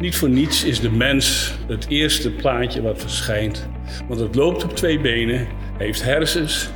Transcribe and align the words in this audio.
Niet 0.00 0.16
voor 0.16 0.28
niets 0.28 0.64
is 0.64 0.80
de 0.80 0.90
mens 0.90 1.54
het 1.66 1.86
eerste 1.88 2.30
plaatje 2.30 2.82
wat 2.82 3.00
verschijnt. 3.00 3.68
Want 4.08 4.20
het 4.20 4.34
loopt 4.34 4.64
op 4.64 4.76
twee 4.76 5.00
benen, 5.00 5.46
heeft 5.78 6.02
hersens 6.02 6.68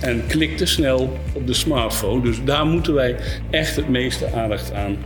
en 0.00 0.26
klikt 0.26 0.58
te 0.58 0.66
snel 0.66 1.18
op 1.32 1.46
de 1.46 1.54
smartphone. 1.54 2.22
Dus 2.22 2.44
daar 2.44 2.66
moeten 2.66 2.94
wij 2.94 3.16
echt 3.50 3.76
het 3.76 3.88
meeste 3.88 4.32
aandacht 4.32 4.72
aan 4.72 4.96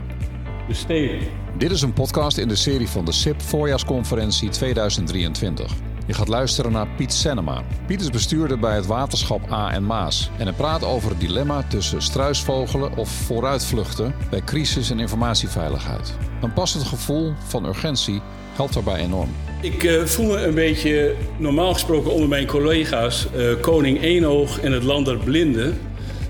besteden. 0.69 1.19
Dit 1.59 1.71
is 1.71 1.83
een 1.83 1.93
podcast 1.93 2.39
in 2.39 2.49
de 2.49 2.57
serie 2.57 2.89
van 2.89 3.05
de 3.05 3.13
SIP 3.13 3.43
Voorjaarsconferentie 3.43 4.49
2023. 4.49 5.90
Je 6.07 6.15
gaat 6.15 6.29
luisteren 6.29 6.73
naar 6.73 6.89
Piet 6.97 7.13
Senema. 7.13 7.63
Piet 7.87 8.01
is 8.01 8.11
bestuurder 8.11 8.59
bij 8.59 8.75
het 8.75 8.87
waterschap 8.87 9.53
A 9.53 9.73
en 9.73 9.87
Maas. 9.87 10.31
En 10.39 10.47
hij 10.47 10.57
praat 10.57 10.85
over 10.85 11.11
het 11.11 11.21
dilemma 11.21 11.63
tussen 11.63 12.03
struisvogelen 12.03 12.97
of 12.97 13.11
vooruitvluchten 13.11 14.15
bij 14.31 14.41
crisis- 14.41 14.91
en 14.91 15.01
informatieveiligheid. 15.01 16.15
Een 16.43 16.53
passend 16.53 16.85
gevoel 16.85 17.33
van 17.47 17.65
urgentie 17.65 18.21
helpt 18.53 18.75
daarbij 18.75 19.01
enorm. 19.01 19.29
Ik 19.61 19.83
uh, 19.83 20.05
voel 20.05 20.27
me 20.27 20.45
een 20.45 20.55
beetje, 20.55 21.15
normaal 21.37 21.73
gesproken 21.73 22.13
onder 22.13 22.29
mijn 22.29 22.47
collega's, 22.47 23.27
uh, 23.37 23.61
koning 23.61 24.03
Eenoog 24.03 24.61
en 24.61 24.73
het 24.73 24.83
land 24.83 25.07
der 25.07 25.19
blinden. 25.19 25.79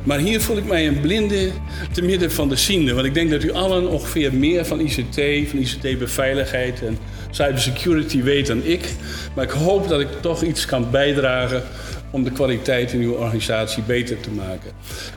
Maar 0.04 0.18
hier 0.18 0.40
voel 0.40 0.56
ik 0.56 0.64
mij 0.64 0.86
een 0.86 1.00
blinde 1.00 1.50
te 1.92 2.02
midden 2.02 2.32
van 2.32 2.48
de 2.48 2.56
ziende. 2.56 2.94
Want 2.94 3.06
ik 3.06 3.14
denk 3.14 3.30
dat 3.30 3.42
u 3.42 3.52
allen 3.52 3.88
ongeveer 3.88 4.34
meer 4.34 4.64
van 4.64 4.80
ICT, 4.80 5.48
van 5.48 5.58
ICT-beveiligheid 5.58 6.82
en 6.82 6.98
cybersecurity 7.30 8.22
weet 8.22 8.46
dan 8.46 8.64
ik. 8.64 8.94
Maar 9.34 9.44
ik 9.44 9.50
hoop 9.50 9.88
dat 9.88 10.00
ik 10.00 10.08
toch 10.20 10.42
iets 10.42 10.66
kan 10.66 10.90
bijdragen 10.90 11.62
om 12.10 12.24
de 12.24 12.32
kwaliteit 12.32 12.92
in 12.92 13.00
uw 13.00 13.12
organisatie 13.12 13.82
beter 13.82 14.20
te 14.20 14.30
maken. 14.30 14.70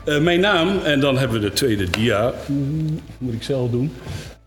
Uh, 0.06 0.18
mijn 0.18 0.40
naam, 0.40 0.78
en 0.84 1.00
dan 1.00 1.18
hebben 1.18 1.40
we 1.40 1.48
de 1.48 1.52
tweede 1.52 1.90
dia, 1.90 2.32
moet 3.18 3.34
ik 3.34 3.42
zelf 3.42 3.70
doen. 3.70 3.92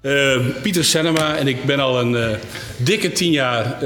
Uh, 0.01 0.45
Pieter 0.61 0.83
Senema 0.83 1.37
en 1.37 1.47
ik 1.47 1.63
ben 1.63 1.79
al 1.79 1.99
een 1.99 2.11
uh, 2.11 2.29
dikke 2.77 3.11
tien 3.11 3.31
jaar 3.31 3.77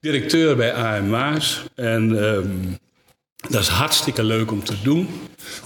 directeur 0.00 0.56
bij 0.56 0.72
AMA's. 0.72 1.64
En 1.74 2.24
ehm, 2.24 2.46
dat 3.36 3.62
is 3.62 3.68
hartstikke 3.68 4.24
leuk 4.24 4.50
om 4.50 4.64
te 4.64 4.74
doen. 4.82 5.08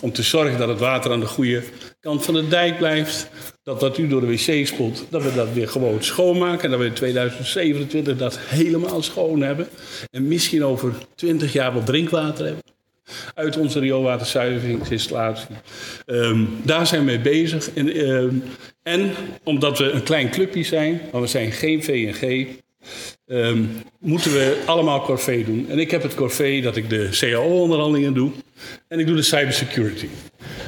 Om 0.01 0.13
te 0.13 0.23
zorgen 0.23 0.59
dat 0.59 0.69
het 0.69 0.79
water 0.79 1.13
aan 1.13 1.21
de 1.21 1.27
goede 1.27 1.63
kant 2.01 2.25
van 2.25 2.35
de 2.35 2.49
dijk 2.49 2.79
blijft. 2.79 3.29
Dat 3.62 3.81
wat 3.81 3.99
u 3.99 4.09
door 4.09 4.21
de 4.21 4.27
wc 4.27 4.67
spoelt, 4.67 5.05
dat 5.09 5.23
we 5.23 5.35
dat 5.35 5.53
weer 5.53 5.69
gewoon 5.69 6.03
schoonmaken. 6.03 6.65
En 6.65 6.71
dat 6.71 6.79
we 6.79 6.87
in 6.87 6.93
2027 6.93 8.17
dat 8.17 8.39
helemaal 8.39 9.03
schoon 9.03 9.41
hebben. 9.41 9.69
En 10.11 10.29
misschien 10.29 10.65
over 10.65 10.95
20 11.15 11.53
jaar 11.53 11.73
wel 11.73 11.83
drinkwater 11.83 12.45
hebben. 12.45 12.65
Uit 13.35 13.57
onze 13.57 13.79
rioolwaterzuiveringsinstallatie. 13.79 15.55
Um, 16.07 16.49
daar 16.62 16.87
zijn 16.87 17.01
we 17.01 17.07
mee 17.07 17.21
bezig. 17.21 17.71
En, 17.71 18.09
um, 18.09 18.43
en 18.83 19.12
omdat 19.45 19.79
we 19.79 19.91
een 19.91 20.03
klein 20.03 20.31
clubje 20.31 20.62
zijn, 20.62 21.01
maar 21.12 21.21
we 21.21 21.27
zijn 21.27 21.53
geen 21.53 21.84
VNG, 21.84 22.47
um, 23.31 23.83
moeten 23.98 24.33
we 24.33 24.62
allemaal 24.67 25.03
corvée 25.03 25.45
doen. 25.45 25.67
En 25.69 25.78
ik 25.78 25.91
heb 25.91 26.03
het 26.03 26.14
corvée 26.14 26.62
dat 26.62 26.77
ik 26.77 26.91
de 26.91 27.09
CAO-onderhandelingen 27.11 28.14
doe. 28.14 28.31
En 28.89 28.98
ik 28.98 29.06
doe 29.06 29.17
de 29.17 29.22
cybersecurity. 29.22 30.09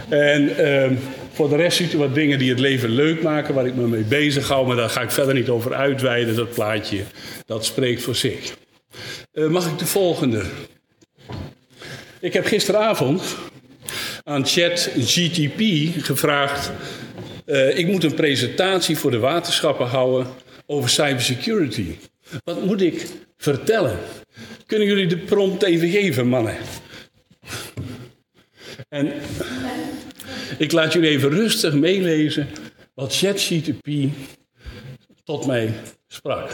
En 0.08 0.72
um, 0.72 0.98
voor 1.32 1.48
de 1.48 1.56
rest 1.56 1.76
ziet 1.76 1.92
u 1.92 1.98
wat 1.98 2.14
dingen 2.14 2.38
die 2.38 2.50
het 2.50 2.58
leven 2.58 2.88
leuk 2.88 3.22
maken, 3.22 3.54
waar 3.54 3.66
ik 3.66 3.74
me 3.74 3.86
mee 3.86 4.02
bezig 4.02 4.48
hou. 4.48 4.66
Maar 4.66 4.76
daar 4.76 4.90
ga 4.90 5.00
ik 5.00 5.10
verder 5.10 5.34
niet 5.34 5.48
over 5.48 5.74
uitweiden. 5.74 6.36
Dat 6.36 6.54
plaatje, 6.54 7.02
dat 7.46 7.64
spreekt 7.64 8.02
voor 8.02 8.16
zich. 8.16 8.56
Uh, 9.32 9.48
mag 9.48 9.66
ik 9.66 9.78
de 9.78 9.86
volgende? 9.86 10.42
Ik 12.20 12.32
heb 12.32 12.46
gisteravond 12.46 13.36
aan 14.24 14.46
ChatGTP 14.46 15.60
gevraagd. 16.02 16.70
Uh, 17.46 17.78
ik 17.78 17.86
moet 17.86 18.04
een 18.04 18.14
presentatie 18.14 18.98
voor 18.98 19.10
de 19.10 19.18
waterschappen 19.18 19.86
houden 19.86 20.26
over 20.66 20.90
cybersecurity. 20.90 21.94
Wat 22.44 22.64
moet 22.64 22.80
ik 22.80 23.08
vertellen? 23.36 23.98
Kunnen 24.66 24.88
jullie 24.88 25.06
de 25.06 25.18
prompt 25.18 25.62
even 25.62 25.88
geven, 25.88 26.28
mannen? 26.28 26.56
En 28.88 29.12
ik 30.58 30.72
laat 30.72 30.92
jullie 30.92 31.10
even 31.10 31.30
rustig 31.30 31.74
meelezen 31.74 32.48
wat 32.94 33.16
ChatGTP 33.16 33.88
tot 35.24 35.46
mij 35.46 35.74
sprak. 36.08 36.50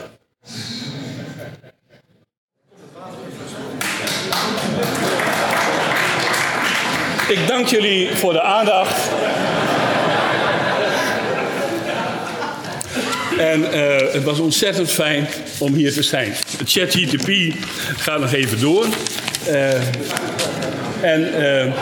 Ik 7.28 7.46
dank 7.46 7.66
jullie 7.66 8.08
voor 8.08 8.32
de 8.32 8.42
aandacht. 8.42 9.10
En 13.38 13.60
uh, 13.60 14.12
het 14.12 14.24
was 14.24 14.38
ontzettend 14.38 14.90
fijn 14.90 15.26
om 15.58 15.74
hier 15.74 15.92
te 15.92 16.02
zijn. 16.02 16.32
Het 16.58 16.70
ChatGTP 16.70 17.54
gaat 17.96 18.20
nog 18.20 18.32
even 18.32 18.60
door. 18.60 18.86
Uh, 19.48 19.72
en, 21.02 21.20
uh, 21.20 21.74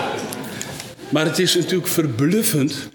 maar 1.08 1.24
het 1.24 1.38
is 1.38 1.54
natuurlijk 1.54 1.88
verbluffend 1.88 2.88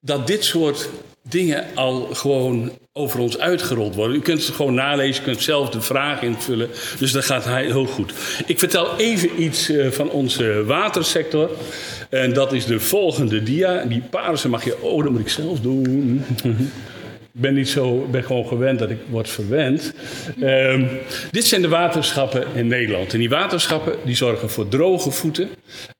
dat 0.00 0.26
dit 0.26 0.44
soort 0.44 0.88
dingen 1.28 1.64
al 1.74 2.08
gewoon 2.12 2.72
over 2.92 3.20
ons 3.20 3.38
uitgerold 3.38 3.94
worden. 3.94 4.16
U 4.16 4.20
kunt 4.20 4.46
het 4.46 4.54
gewoon 4.54 4.74
nalezen, 4.74 5.22
u 5.22 5.24
kunt 5.24 5.42
zelf 5.42 5.70
de 5.70 5.80
vraag 5.80 6.22
invullen. 6.22 6.68
Dus 6.98 7.12
dat 7.12 7.24
gaat 7.24 7.44
heel 7.44 7.86
goed. 7.86 8.12
Ik 8.46 8.58
vertel 8.58 8.96
even 8.96 9.42
iets 9.42 9.72
van 9.90 10.10
onze 10.10 10.64
watersector. 10.64 11.50
En 12.08 12.32
dat 12.32 12.52
is 12.52 12.66
de 12.66 12.80
volgende 12.80 13.42
dia. 13.42 13.84
Die 13.84 14.02
paarse 14.10 14.48
mag 14.48 14.64
je... 14.64 14.82
Oh, 14.82 15.02
dat 15.02 15.12
moet 15.12 15.20
ik 15.20 15.28
zelf 15.28 15.60
doen. 15.60 16.24
Ben 17.32 17.54
niet 17.54 17.68
zo, 17.68 18.06
ben 18.10 18.24
gewoon 18.24 18.46
gewend 18.46 18.78
dat 18.78 18.90
ik 18.90 18.98
word 19.08 19.28
verwend. 19.28 19.92
Um, 20.40 20.88
dit 21.30 21.44
zijn 21.44 21.62
de 21.62 21.68
waterschappen 21.68 22.44
in 22.54 22.66
Nederland. 22.66 23.12
En 23.12 23.18
die 23.18 23.28
waterschappen 23.28 23.96
die 24.04 24.16
zorgen 24.16 24.50
voor 24.50 24.68
droge 24.68 25.10
voeten. 25.10 25.48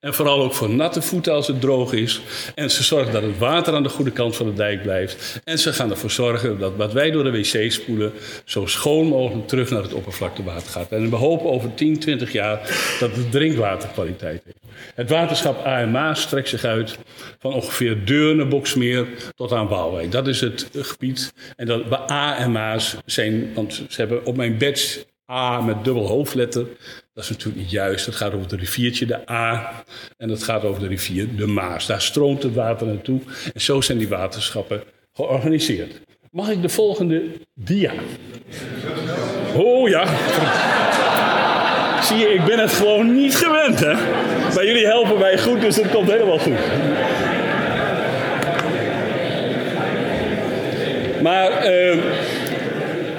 En 0.02 0.14
vooral 0.14 0.42
ook 0.42 0.54
voor 0.54 0.70
natte 0.70 1.02
voeten 1.02 1.32
als 1.32 1.46
het 1.46 1.60
droog 1.60 1.92
is. 1.92 2.20
En 2.54 2.70
ze 2.70 2.82
zorgen 2.82 3.12
dat 3.12 3.22
het 3.22 3.38
water 3.38 3.74
aan 3.74 3.82
de 3.82 3.88
goede 3.88 4.10
kant 4.10 4.36
van 4.36 4.46
de 4.46 4.52
dijk 4.52 4.82
blijft. 4.82 5.40
En 5.44 5.58
ze 5.58 5.72
gaan 5.72 5.90
ervoor 5.90 6.10
zorgen 6.10 6.58
dat 6.58 6.72
wat 6.76 6.92
wij 6.92 7.10
door 7.10 7.24
de 7.24 7.30
wc 7.30 7.72
spoelen... 7.72 8.12
zo 8.44 8.66
schoon 8.66 9.06
mogelijk 9.06 9.48
terug 9.48 9.70
naar 9.70 9.82
het 9.82 9.92
oppervlaktewater 9.92 10.70
gaat. 10.70 10.90
En 10.90 11.10
we 11.10 11.16
hopen 11.16 11.50
over 11.50 11.74
10, 11.74 11.98
20 11.98 12.32
jaar 12.32 12.58
dat 13.00 13.16
het 13.16 13.30
drinkwaterkwaliteit 13.30 14.42
heeft. 14.44 14.56
Het 14.94 15.10
waterschap 15.10 15.64
AMA 15.64 16.14
strekt 16.14 16.48
zich 16.48 16.64
uit 16.64 16.98
van 17.38 17.52
ongeveer 17.52 18.04
Deurne, 18.04 18.46
Boksmeer 18.46 19.06
tot 19.36 19.52
aan 19.52 19.68
Waalwijk. 19.68 20.12
Dat 20.12 20.26
is 20.26 20.40
het 20.40 20.68
gebied. 20.72 21.32
En 21.56 21.66
dat, 21.66 21.88
bij 21.88 22.10
A 22.10 22.36
en 22.36 22.52
Maas 22.52 22.96
zijn, 23.04 23.54
want 23.54 23.74
ze 23.74 24.00
hebben 24.00 24.24
op 24.24 24.36
mijn 24.36 24.58
badge 24.58 25.04
A 25.32 25.60
met 25.60 25.84
dubbel 25.84 26.06
hoofdletter. 26.06 26.66
Dat 27.14 27.24
is 27.24 27.30
natuurlijk 27.30 27.60
niet 27.60 27.70
juist. 27.70 28.06
Het 28.06 28.14
gaat 28.14 28.32
over 28.32 28.50
het 28.50 28.60
riviertje, 28.60 29.06
de 29.06 29.30
A. 29.30 29.72
En 30.16 30.28
het 30.28 30.42
gaat 30.42 30.64
over 30.64 30.80
de 30.82 30.88
rivier, 30.88 31.36
de 31.36 31.46
Maas. 31.46 31.86
Daar 31.86 32.02
stroomt 32.02 32.42
het 32.42 32.54
water 32.54 32.86
naartoe. 32.86 33.20
En 33.54 33.60
zo 33.60 33.80
zijn 33.80 33.98
die 33.98 34.08
waterschappen 34.08 34.82
georganiseerd. 35.12 36.00
Mag 36.30 36.48
ik 36.50 36.62
de 36.62 36.68
volgende 36.68 37.22
dia? 37.54 37.92
Oh 39.54 39.88
ja. 39.88 40.06
Zie 42.02 42.16
je, 42.16 42.28
ik 42.28 42.44
ben 42.44 42.58
het 42.58 42.72
gewoon 42.72 43.14
niet 43.14 43.36
gewend, 43.36 43.80
hè? 43.80 43.92
Maar 44.54 44.66
jullie 44.66 44.86
helpen 44.86 45.18
mij 45.18 45.38
goed, 45.38 45.60
dus 45.60 45.76
het 45.76 45.90
komt 45.90 46.10
helemaal 46.10 46.38
goed. 46.38 46.58
Maar 51.22 51.72
uh, 51.72 52.02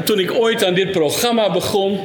toen 0.04 0.20
ik 0.20 0.32
ooit 0.32 0.66
aan 0.66 0.74
dit 0.74 0.92
programma 0.92 1.52
begon, 1.52 2.00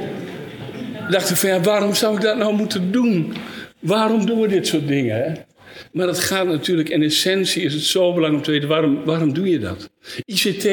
dacht 1.11 1.31
ik 1.31 1.37
van 1.37 1.49
ja, 1.49 1.61
waarom 1.61 1.95
zou 1.95 2.15
ik 2.15 2.21
dat 2.21 2.37
nou 2.37 2.55
moeten 2.55 2.93
doen? 2.93 3.35
Waarom 3.79 4.27
doen 4.27 4.41
we 4.41 4.49
dit 4.49 4.67
soort 4.67 4.89
dingen? 4.89 5.47
Maar 5.93 6.07
het 6.07 6.21
gaat 6.21 6.47
natuurlijk, 6.47 6.89
in 6.89 7.03
essentie 7.03 7.63
is 7.63 7.75
het 7.75 7.83
zo 7.83 8.13
belangrijk 8.13 8.35
om 8.35 8.43
te 8.43 8.51
weten, 8.51 8.69
waarom, 8.69 9.05
waarom 9.05 9.33
doe 9.33 9.49
je 9.49 9.59
dat? 9.59 9.91
ICT 10.25 10.65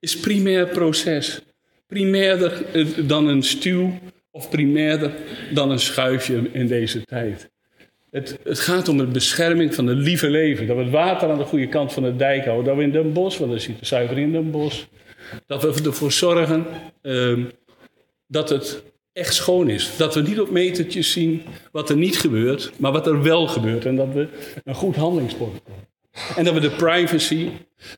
is 0.00 0.16
primair 0.20 0.66
proces. 0.66 1.40
Primairder 1.86 2.64
dan 3.06 3.28
een 3.28 3.42
stuw 3.42 3.98
of 4.30 4.50
primairder 4.50 5.12
dan 5.54 5.70
een 5.70 5.78
schuifje 5.78 6.40
in 6.52 6.66
deze 6.66 7.04
tijd. 7.04 7.50
Het, 8.10 8.38
het, 8.44 8.60
gaat 8.60 8.88
om 8.88 8.96
de 8.96 9.06
bescherming 9.06 9.74
van 9.74 9.86
het 9.86 9.98
lieve 9.98 10.30
leven. 10.30 10.66
Dat 10.66 10.76
we 10.76 10.82
het 10.82 10.92
water 10.92 11.30
aan 11.30 11.38
de 11.38 11.44
goede 11.44 11.68
kant 11.68 11.92
van 11.92 12.02
de 12.02 12.16
dijk 12.16 12.44
houden. 12.44 12.64
Dat 12.64 12.76
we 12.76 12.82
in 12.82 12.92
Den 12.92 13.12
Bosch, 13.12 13.38
want 13.38 13.52
er 13.52 13.60
zit 13.60 13.78
de 13.78 13.86
zuiver 13.86 14.18
in 14.18 14.32
Den 14.32 14.50
Bosch. 14.50 14.84
Dat 15.46 15.62
we 15.62 15.82
ervoor 15.84 16.12
zorgen 16.12 16.66
uh, 17.02 17.44
dat 18.26 18.48
het 18.48 18.82
echt 19.12 19.34
schoon 19.34 19.68
is. 19.68 19.96
Dat 19.96 20.14
we 20.14 20.22
niet 20.22 20.40
op 20.40 20.50
metertjes 20.50 21.12
zien 21.12 21.42
wat 21.72 21.90
er 21.90 21.96
niet 21.96 22.18
gebeurt, 22.18 22.72
maar 22.76 22.92
wat 22.92 23.06
er 23.06 23.22
wel 23.22 23.46
gebeurt. 23.46 23.84
En 23.84 23.96
dat 23.96 24.12
we 24.12 24.28
een 24.64 24.74
goed 24.74 24.96
handelingsprotocol 24.96 25.74
en 26.36 26.44
dat 26.44 26.54
we 26.54 26.60
de 26.60 26.70
privacy 26.70 27.48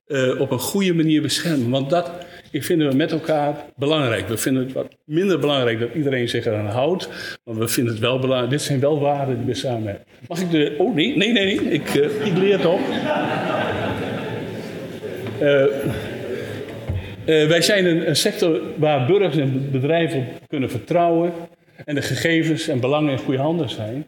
uh, 0.06 0.40
op 0.40 0.50
een 0.50 0.58
goede 0.58 0.94
manier 0.94 1.22
beschermen. 1.22 1.70
Want 1.70 1.90
dat 1.90 2.10
vinden 2.52 2.88
we 2.88 2.96
met 2.96 3.12
elkaar 3.12 3.64
belangrijk. 3.76 4.28
We 4.28 4.36
vinden 4.36 4.62
het 4.62 4.72
wat 4.72 4.88
minder 5.04 5.38
belangrijk 5.38 5.80
dat 5.80 5.94
iedereen 5.94 6.28
zich 6.28 6.46
eraan 6.46 6.66
houdt. 6.66 7.08
Maar 7.44 7.54
we 7.54 7.68
vinden 7.68 7.92
het 7.92 8.02
wel 8.02 8.18
belangrijk. 8.18 8.50
Dit 8.50 8.62
zijn 8.62 8.80
wel 8.80 9.00
waarden 9.00 9.36
die 9.36 9.46
we 9.46 9.54
samen 9.54 9.86
hebben. 9.86 10.04
Mag 10.28 10.40
ik 10.40 10.50
de. 10.50 10.74
Oh 10.78 10.94
nee, 10.94 11.16
nee, 11.16 11.32
nee, 11.32 11.60
nee. 11.60 11.72
Ik, 11.72 11.94
uh, 11.94 12.26
ik 12.26 12.36
leer. 12.36 12.60
Uh, 15.40 15.64
wij 17.28 17.62
zijn 17.62 17.86
een, 17.86 18.08
een, 18.08 18.16
sector 18.16 18.60
waar 18.76 19.06
burgers 19.06 19.36
en 19.36 19.70
bedrijven 19.70 20.18
op 20.18 20.48
kunnen 20.48 20.70
vertrouwen 20.70 21.32
en 21.84 21.94
de 21.94 22.02
gegevens 22.02 22.68
en 22.68 22.80
belangen 22.80 23.12
in 23.12 23.18
goede 23.18 23.40
handen 23.40 23.70
zijn. 23.70 24.06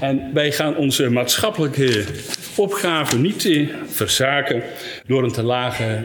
En 0.00 0.30
wij 0.34 0.52
gaan 0.52 0.76
onze 0.76 1.10
maatschappelijke 1.10 2.04
opgave 2.56 3.18
niet 3.18 3.68
verzaken 3.86 4.62
door 5.06 5.24
een 5.24 5.32
te 5.32 5.42
lage 5.42 6.04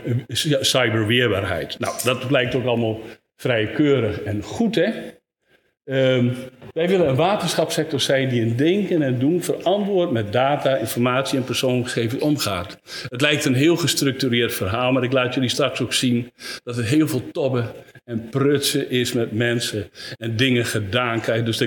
cyberweerbaarheid. 0.60 1.80
Nou, 1.80 1.96
dat 2.04 2.28
blijkt 2.28 2.56
ook 2.56 2.66
allemaal 2.66 3.00
vrij 3.36 3.68
keurig 3.68 4.22
en 4.22 4.44
goed, 4.44 4.76
hè? 4.76 4.90
Um, 5.86 6.34
wij 6.74 6.88
willen 6.88 7.08
een 7.08 7.16
waterschapssector 7.16 8.00
zijn 8.00 8.30
die 8.30 8.42
in 8.42 8.56
denken 8.56 9.02
en 9.02 9.20
doen 9.20 9.44
verantwoord 9.44 10.12
met 10.12 10.34
data, 10.34 10.76
informatie 10.76 11.38
en 11.38 11.44
persoonsgegevens 11.44 12.22
omgaat. 12.22 12.78
Het 13.10 13.22
lijkt 13.22 13.46
een 13.46 13.54
heel 13.54 13.76
gestructureerd 13.76 14.54
verhaal, 14.54 14.92
maar 14.92 15.04
ik 15.04 15.12
laat 15.12 15.34
jullie 15.34 15.50
straks 15.50 15.82
ook 15.82 15.94
zien 15.94 16.32
dat 16.64 16.76
het 16.76 16.86
heel 16.86 17.08
veel 17.08 17.32
tobben 17.32 17.72
en 18.06 18.30
prutsen 18.30 18.90
is 18.90 19.14
met 19.14 19.32
mensen 19.32 19.90
en 20.18 20.36
dingen 20.36 20.66
gedaan 20.66 21.22
krijgen. 21.22 21.46
Dus 21.46 21.58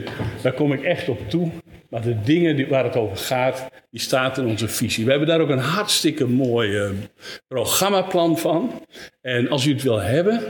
daar 0.42 0.52
kom 0.52 0.72
ik 0.72 0.82
echt 0.82 1.08
op 1.08 1.30
toe. 1.30 1.50
Maar 1.90 2.02
de 2.02 2.20
dingen 2.20 2.68
waar 2.68 2.84
het 2.84 2.96
over 2.96 3.16
gaat, 3.16 3.68
die 3.90 4.00
staat 4.00 4.38
in 4.38 4.46
onze 4.46 4.68
visie. 4.68 5.04
We 5.04 5.10
hebben 5.10 5.28
daar 5.28 5.40
ook 5.40 5.48
een 5.48 5.58
hartstikke 5.58 6.26
mooi 6.26 6.70
uh, 6.70 6.90
programmaplan 7.48 8.38
van. 8.38 8.82
En 9.20 9.48
als 9.48 9.66
u 9.66 9.72
het 9.72 9.82
wil 9.82 10.00
hebben, 10.00 10.42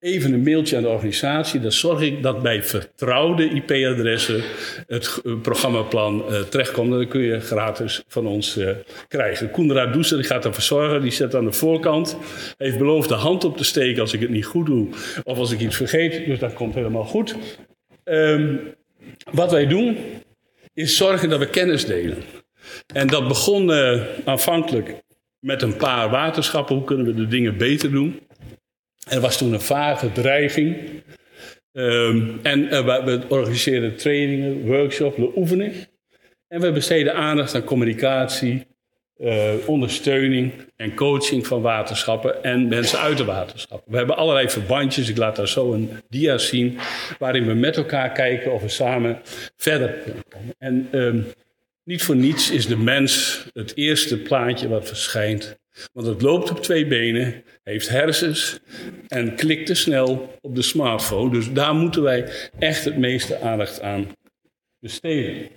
even 0.00 0.32
een 0.32 0.42
mailtje 0.42 0.76
aan 0.76 0.82
de 0.82 0.88
organisatie. 0.88 1.60
Dan 1.60 1.72
zorg 1.72 2.00
ik 2.00 2.22
dat 2.22 2.42
bij 2.42 2.62
vertrouwde 2.62 3.48
IP-adressen 3.48 4.42
het 4.86 5.20
eh, 5.24 5.40
programmaplan 5.40 6.24
uh, 6.30 6.40
terechtkomt. 6.40 6.92
En 6.92 6.98
dan 6.98 7.08
kun 7.08 7.20
je 7.20 7.40
gratis 7.40 8.02
van 8.08 8.26
ons 8.26 8.56
uh, 8.56 8.70
krijgen. 9.08 9.50
Koenraad 9.50 9.92
Doester 9.92 10.16
die 10.16 10.26
gaat 10.26 10.44
ervoor 10.44 10.62
zorgen. 10.62 11.02
Die 11.02 11.10
zet 11.10 11.34
aan 11.34 11.44
de 11.44 11.52
voorkant. 11.52 12.16
Heeft 12.56 12.78
beloofd 12.78 13.08
de 13.08 13.14
hand 13.14 13.44
op 13.44 13.56
te 13.56 13.64
steken 13.64 14.00
als 14.00 14.12
ik 14.12 14.20
het 14.20 14.30
niet 14.30 14.46
goed 14.46 14.66
doe. 14.66 14.88
Of 15.24 15.38
als 15.38 15.50
ik 15.50 15.60
iets 15.60 15.76
vergeet. 15.76 16.26
Dus 16.26 16.38
dat 16.38 16.52
komt 16.52 16.74
helemaal 16.74 17.04
goed. 17.04 17.36
Um, 18.04 18.60
wat 19.32 19.50
wij 19.50 19.66
doen 19.66 19.96
is 20.74 20.96
zorgen 20.96 21.28
dat 21.28 21.38
we 21.38 21.48
kennis 21.48 21.86
delen. 21.86 22.18
En 22.94 23.06
dat 23.06 23.28
begon 23.28 23.70
uh, 23.70 24.02
aanvankelijk 24.24 24.94
met 25.38 25.62
een 25.62 25.76
paar 25.76 26.10
waterschappen. 26.10 26.76
Hoe 26.76 26.84
kunnen 26.84 27.06
we 27.06 27.14
de 27.14 27.26
dingen 27.26 27.56
beter 27.56 27.90
doen? 27.90 28.20
Er 29.08 29.20
was 29.20 29.38
toen 29.38 29.52
een 29.52 29.60
vage 29.60 30.12
dreiging. 30.12 31.02
Um, 31.72 32.40
en 32.42 32.60
uh, 32.60 33.04
we 33.04 33.20
organiseerden 33.28 33.96
trainingen, 33.96 34.66
workshops, 34.66 35.16
we 35.16 35.32
oefenen. 35.36 35.72
En 36.48 36.60
we 36.60 36.72
besteden 36.72 37.14
aandacht 37.14 37.54
aan 37.54 37.64
communicatie, 37.64 38.66
uh, 39.18 39.52
ondersteuning 39.66 40.52
en 40.76 40.94
coaching 40.94 41.46
van 41.46 41.62
waterschappen 41.62 42.42
en 42.44 42.68
mensen 42.68 42.98
uit 42.98 43.16
de 43.16 43.24
waterschappen. 43.24 43.92
We 43.92 43.98
hebben 43.98 44.16
allerlei 44.16 44.50
verbandjes, 44.50 45.08
ik 45.08 45.16
laat 45.16 45.36
daar 45.36 45.48
zo 45.48 45.72
een 45.72 45.90
dia 46.08 46.38
zien, 46.38 46.78
waarin 47.18 47.46
we 47.46 47.54
met 47.54 47.76
elkaar 47.76 48.12
kijken 48.12 48.52
of 48.52 48.62
we 48.62 48.68
samen 48.68 49.20
verder 49.56 49.90
kunnen 49.90 50.24
komen. 50.28 50.54
En 50.58 50.88
um, 50.92 51.26
niet 51.84 52.02
voor 52.02 52.16
niets 52.16 52.50
is 52.50 52.66
de 52.66 52.76
mens 52.76 53.44
het 53.52 53.76
eerste 53.76 54.18
plaatje 54.18 54.68
wat 54.68 54.88
verschijnt 54.88 55.58
want 55.92 56.06
het 56.06 56.22
loopt 56.22 56.50
op 56.50 56.62
twee 56.62 56.86
benen, 56.86 57.44
heeft 57.62 57.88
hersens 57.88 58.60
en 59.08 59.34
klikt 59.34 59.66
te 59.66 59.74
snel 59.74 60.38
op 60.40 60.54
de 60.54 60.62
smartphone. 60.62 61.30
Dus 61.30 61.52
daar 61.52 61.74
moeten 61.74 62.02
wij 62.02 62.30
echt 62.58 62.84
het 62.84 62.96
meeste 62.96 63.40
aandacht 63.40 63.80
aan 63.80 64.06
besteden. 64.80 65.48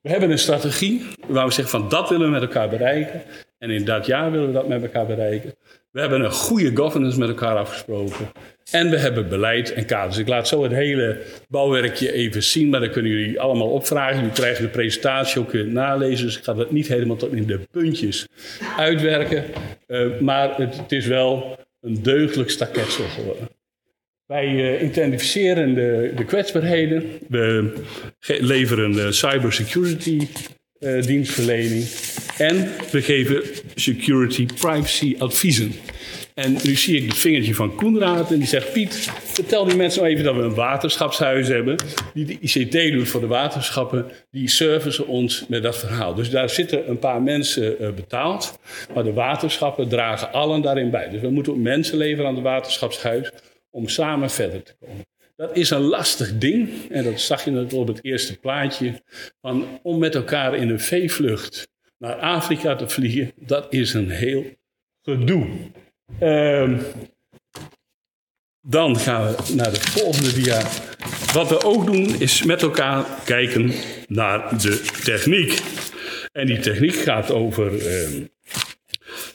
We 0.00 0.12
hebben 0.12 0.30
een 0.30 0.38
strategie 0.38 1.06
waar 1.26 1.46
we 1.46 1.52
zeggen 1.52 1.80
van 1.80 1.88
dat 1.88 2.08
willen 2.08 2.26
we 2.26 2.32
met 2.32 2.42
elkaar 2.42 2.68
bereiken. 2.68 3.22
En 3.58 3.70
in 3.70 3.84
dat 3.84 4.06
jaar 4.06 4.30
willen 4.30 4.46
we 4.46 4.52
dat 4.52 4.68
met 4.68 4.82
elkaar 4.82 5.06
bereiken. 5.06 5.54
We 5.90 6.00
hebben 6.00 6.20
een 6.20 6.32
goede 6.32 6.76
governance 6.76 7.18
met 7.18 7.28
elkaar 7.28 7.56
afgesproken. 7.56 8.32
En 8.70 8.90
we 8.90 8.98
hebben 8.98 9.28
beleid 9.28 9.72
en 9.72 9.86
kaders. 9.86 10.18
Ik 10.18 10.28
laat 10.28 10.48
zo 10.48 10.62
het 10.62 10.72
hele 10.72 11.22
bouwwerkje 11.48 12.12
even 12.12 12.42
zien, 12.42 12.68
maar 12.68 12.80
dan 12.80 12.90
kunnen 12.90 13.12
jullie 13.12 13.40
allemaal 13.40 13.70
opvragen. 13.70 14.16
Jullie 14.16 14.32
krijgen 14.32 14.64
de 14.64 14.70
presentatie 14.70 15.40
ook 15.40 15.52
nalezen, 15.52 16.26
dus 16.26 16.36
ik 16.36 16.44
ga 16.44 16.54
dat 16.54 16.70
niet 16.70 16.88
helemaal 16.88 17.16
tot 17.16 17.32
in 17.32 17.46
de 17.46 17.60
puntjes 17.70 18.26
uitwerken. 18.76 19.44
Uh, 19.88 20.20
maar 20.20 20.56
het, 20.56 20.76
het, 20.76 20.92
is 20.92 21.06
wel 21.06 21.58
een 21.80 22.02
deugdelijk 22.02 22.50
staketsel 22.50 23.04
geworden. 23.04 23.48
Wij 24.26 24.46
uh, 24.46 24.82
identificeren 24.82 25.74
de, 25.74 26.12
de, 26.16 26.24
kwetsbaarheden. 26.24 27.04
We 27.28 27.72
leveren 28.26 28.92
uh, 28.92 29.10
cybersecurity 29.10 30.26
dienstverlening. 31.00 31.84
En 32.38 32.70
we 32.90 33.02
geven 33.02 33.42
security 33.74 34.46
privacy 34.46 35.14
adviezen. 35.18 35.72
En 36.36 36.52
nu 36.64 36.74
zie 36.74 36.96
ik 36.96 37.08
het 37.08 37.18
vingertje 37.18 37.54
van 37.54 37.74
Koenraad 37.74 38.30
en 38.30 38.38
die 38.38 38.48
zegt: 38.48 38.72
Piet, 38.72 38.94
vertel 39.22 39.64
die 39.64 39.76
mensen 39.76 40.00
nou 40.00 40.12
even 40.12 40.24
dat 40.24 40.34
we 40.34 40.42
een 40.42 40.54
waterschapshuis 40.54 41.48
hebben. 41.48 41.76
Die 42.14 42.24
de 42.24 42.38
ICT 42.40 42.92
doet 42.92 43.08
voor 43.08 43.20
de 43.20 43.26
waterschappen. 43.26 44.06
Die 44.30 44.48
servicen 44.48 45.06
ons 45.06 45.46
met 45.48 45.62
dat 45.62 45.78
verhaal. 45.78 46.14
Dus 46.14 46.30
daar 46.30 46.50
zitten 46.50 46.88
een 46.90 46.98
paar 46.98 47.22
mensen 47.22 47.82
uh, 47.82 47.92
betaald. 47.92 48.58
Maar 48.94 49.04
de 49.04 49.12
waterschappen 49.12 49.88
dragen 49.88 50.32
allen 50.32 50.62
daarin 50.62 50.90
bij. 50.90 51.08
Dus 51.08 51.20
we 51.20 51.30
moeten 51.30 51.52
ook 51.52 51.58
mensen 51.58 51.96
leveren 51.96 52.26
aan 52.26 52.34
het 52.34 52.44
waterschapshuis 52.44 53.30
om 53.70 53.88
samen 53.88 54.30
verder 54.30 54.62
te 54.62 54.74
komen. 54.78 55.06
Dat 55.36 55.56
is 55.56 55.70
een 55.70 55.82
lastig 55.82 56.38
ding. 56.38 56.90
En 56.90 57.04
dat 57.04 57.20
zag 57.20 57.44
je 57.44 57.50
net 57.50 57.72
op 57.72 57.86
het 57.86 58.04
eerste 58.04 58.38
plaatje. 58.38 59.02
Van 59.40 59.80
om 59.82 59.98
met 59.98 60.14
elkaar 60.14 60.56
in 60.56 60.68
een 60.68 60.80
veevlucht 60.80 61.68
naar 61.98 62.14
Afrika 62.14 62.76
te 62.76 62.88
vliegen. 62.88 63.32
Dat 63.36 63.66
is 63.70 63.94
een 63.94 64.10
heel 64.10 64.44
gedoe. 65.02 65.46
Um, 66.20 66.80
dan 68.60 68.98
gaan 68.98 69.26
we 69.26 69.54
naar 69.54 69.72
de 69.72 69.80
volgende 69.80 70.32
dia. 70.32 70.62
Wat 71.32 71.48
we 71.48 71.64
ook 71.64 71.86
doen 71.86 72.20
is 72.20 72.42
met 72.42 72.62
elkaar 72.62 73.04
kijken 73.24 73.72
naar 74.08 74.58
de 74.58 74.80
techniek. 75.04 75.62
En 76.32 76.46
die 76.46 76.58
techniek 76.58 76.94
gaat 76.94 77.30
over 77.30 77.72
uh, 77.72 78.26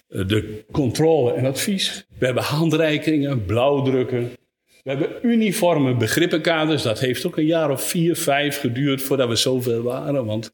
de 0.08 0.66
controle 0.72 1.34
en 1.34 1.46
advies. 1.46 2.06
We 2.20 2.26
hebben 2.26 2.44
handreikingen, 2.44 3.46
blauwdrukken. 3.46 4.32
We 4.84 4.90
hebben 4.90 5.10
uniforme 5.22 5.96
begrippenkaders. 5.96 6.82
Dat 6.82 7.00
heeft 7.00 7.26
ook 7.26 7.38
een 7.38 7.46
jaar 7.46 7.70
of 7.70 7.84
vier, 7.84 8.16
vijf 8.16 8.60
geduurd 8.60 9.02
voordat 9.02 9.28
we 9.28 9.36
zoveel 9.36 9.82
waren. 9.82 10.26
Want 10.26 10.52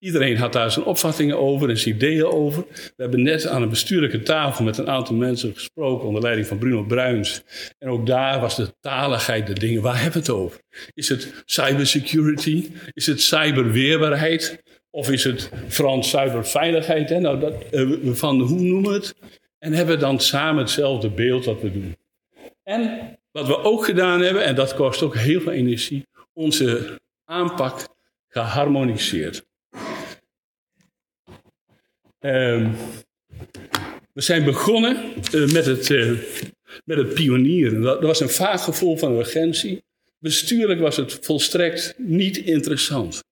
Iedereen 0.00 0.36
had 0.36 0.52
daar 0.52 0.70
zijn 0.70 0.84
opvattingen 0.84 1.38
over 1.38 1.68
en 1.68 1.78
zijn 1.78 1.94
ideeën 1.94 2.24
over. 2.24 2.64
We 2.70 3.02
hebben 3.02 3.22
net 3.22 3.46
aan 3.46 3.62
een 3.62 3.68
bestuurlijke 3.68 4.22
tafel 4.22 4.64
met 4.64 4.78
een 4.78 4.88
aantal 4.88 5.16
mensen 5.16 5.54
gesproken 5.54 6.06
onder 6.06 6.22
leiding 6.22 6.46
van 6.46 6.58
Bruno 6.58 6.82
Bruins. 6.82 7.42
En 7.78 7.88
ook 7.88 8.06
daar 8.06 8.40
was 8.40 8.56
de 8.56 8.74
taligheid 8.80 9.46
de 9.46 9.52
dingen. 9.52 9.82
Waar 9.82 10.02
hebben 10.02 10.12
we 10.12 10.18
het 10.18 10.30
over? 10.30 10.60
Is 10.94 11.08
het 11.08 11.42
cybersecurity? 11.44 12.70
Is 12.92 13.06
het 13.06 13.22
cyberweerbaarheid? 13.22 14.62
Of 14.90 15.10
is 15.10 15.24
het 15.24 15.50
Frans 15.68 16.10
cyberveiligheid? 16.10 17.20
Nou, 17.20 17.40
dat, 17.40 17.54
uh, 17.70 18.12
van 18.12 18.40
hoe 18.40 18.60
noemen 18.60 18.90
we 18.90 18.96
het? 18.96 19.14
En 19.58 19.72
hebben 19.72 19.94
we 19.94 20.00
dan 20.00 20.20
samen 20.20 20.62
hetzelfde 20.62 21.10
beeld 21.10 21.44
wat 21.44 21.60
we 21.60 21.72
doen. 21.72 21.96
En 22.62 23.18
wat 23.32 23.46
we 23.46 23.62
ook 23.62 23.84
gedaan 23.84 24.20
hebben, 24.20 24.44
en 24.44 24.54
dat 24.54 24.74
kost 24.74 25.02
ook 25.02 25.16
heel 25.16 25.40
veel 25.40 25.52
energie, 25.52 26.06
onze 26.32 27.00
aanpak 27.24 27.88
geharmoniseerd. 28.28 29.44
Uh, 32.20 32.70
we 34.12 34.20
zijn 34.20 34.44
begonnen 34.44 34.96
uh, 35.34 35.52
met, 35.52 35.66
het, 35.66 35.88
uh, 35.88 36.18
met 36.84 36.96
het 36.96 37.14
pionieren. 37.14 37.80
Dat, 37.80 38.02
was 38.02 38.20
een 38.20 38.28
vaag 38.28 38.64
gevoel 38.64 38.96
van 38.96 39.16
urgentie. 39.16 39.82
Bestuurlijk 40.18 40.80
was 40.80 40.96
het 40.96 41.18
volstrekt 41.20 41.94
niet 41.96 42.36
interessant. 42.36 43.22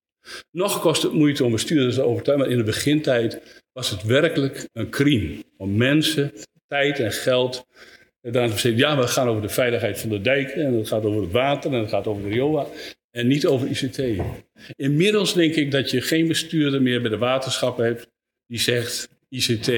Nog 0.50 0.80
kost 0.80 1.02
het 1.02 1.12
moeite 1.12 1.44
om 1.44 1.52
bestuurders 1.52 1.94
te 1.94 2.02
overtuigen, 2.02 2.46
maar 2.46 2.56
in 2.56 2.64
de 2.64 2.70
begintijd 2.70 3.62
was 3.72 3.90
het 3.90 4.02
werkelijk 4.02 4.68
een 4.72 4.90
crime. 4.90 5.44
Om 5.56 5.76
mensen, 5.76 6.32
tijd 6.66 6.98
en 6.98 7.12
geld 7.12 7.66
daaraan 8.20 8.46
te 8.46 8.52
besteden. 8.52 8.78
Ja, 8.78 8.98
we 8.98 9.06
gaan 9.06 9.28
over 9.28 9.42
de 9.42 9.48
veiligheid 9.48 10.00
van 10.00 10.10
de 10.10 10.20
dijken 10.20 10.64
en 10.64 10.74
het 10.74 10.88
gaat 10.88 11.04
over 11.04 11.22
het 11.22 11.32
water 11.32 11.72
en 11.72 11.78
het 11.78 11.88
gaat 11.88 12.06
over 12.06 12.22
de 12.22 12.28
riool 12.28 12.72
en 13.10 13.26
niet 13.26 13.46
over 13.46 13.68
ICT. 13.68 14.02
Inmiddels 14.76 15.34
denk 15.34 15.54
ik 15.54 15.70
dat 15.70 15.90
je 15.90 16.00
geen 16.00 16.28
bestuurder 16.28 16.82
meer 16.82 17.00
bij 17.00 17.10
de 17.10 17.18
waterschappen 17.18 17.84
hebt 17.84 18.08
die 18.46 18.60
zegt 18.60 19.08
ICT 19.28 19.68